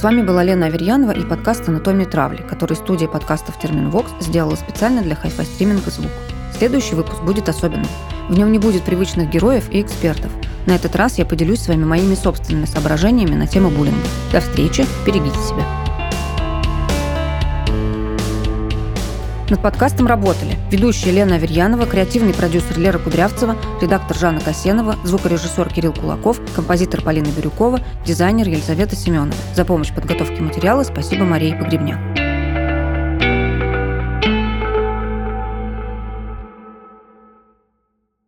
С 0.00 0.02
вами 0.02 0.22
была 0.22 0.42
Лена 0.42 0.64
Аверьянова 0.64 1.10
и 1.10 1.26
подкаст 1.26 1.68
«Анатомия 1.68 2.06
травли», 2.06 2.42
который 2.48 2.74
студия 2.74 3.06
подкастов 3.06 3.58
«Терминвокс» 3.60 4.10
сделала 4.20 4.54
специально 4.54 5.02
для 5.02 5.14
хай-фай 5.14 5.44
стриминга 5.44 5.90
«Звук». 5.90 6.10
Следующий 6.56 6.94
выпуск 6.94 7.20
будет 7.20 7.50
особенным. 7.50 7.86
В 8.30 8.32
нем 8.32 8.50
не 8.50 8.58
будет 8.58 8.82
привычных 8.82 9.28
героев 9.28 9.68
и 9.70 9.82
экспертов. 9.82 10.32
На 10.64 10.74
этот 10.74 10.96
раз 10.96 11.18
я 11.18 11.26
поделюсь 11.26 11.60
с 11.60 11.68
вами 11.68 11.84
моими 11.84 12.14
собственными 12.14 12.64
соображениями 12.64 13.34
на 13.34 13.46
тему 13.46 13.68
буллинга. 13.68 14.08
До 14.32 14.40
встречи, 14.40 14.86
берегите 15.04 15.36
себя. 15.36 15.66
Над 19.50 19.62
подкастом 19.62 20.06
работали 20.06 20.56
ведущая 20.70 21.10
Лена 21.10 21.34
Аверьянова, 21.34 21.84
креативный 21.84 22.32
продюсер 22.32 22.78
Лера 22.78 22.98
Кудрявцева, 22.98 23.56
редактор 23.82 24.16
Жанна 24.16 24.40
Касенова, 24.40 24.94
звукорежиссер 25.02 25.68
Кирилл 25.72 25.92
Кулаков, 25.92 26.40
композитор 26.54 27.02
Полина 27.02 27.26
Бирюкова, 27.36 27.80
дизайнер 28.06 28.46
Елизавета 28.46 28.94
Семенова. 28.94 29.34
За 29.56 29.64
помощь 29.64 29.90
в 29.90 29.94
подготовке 29.94 30.40
материала 30.40 30.84
спасибо 30.84 31.24
Марии 31.24 31.52
Погребняк. 31.52 32.29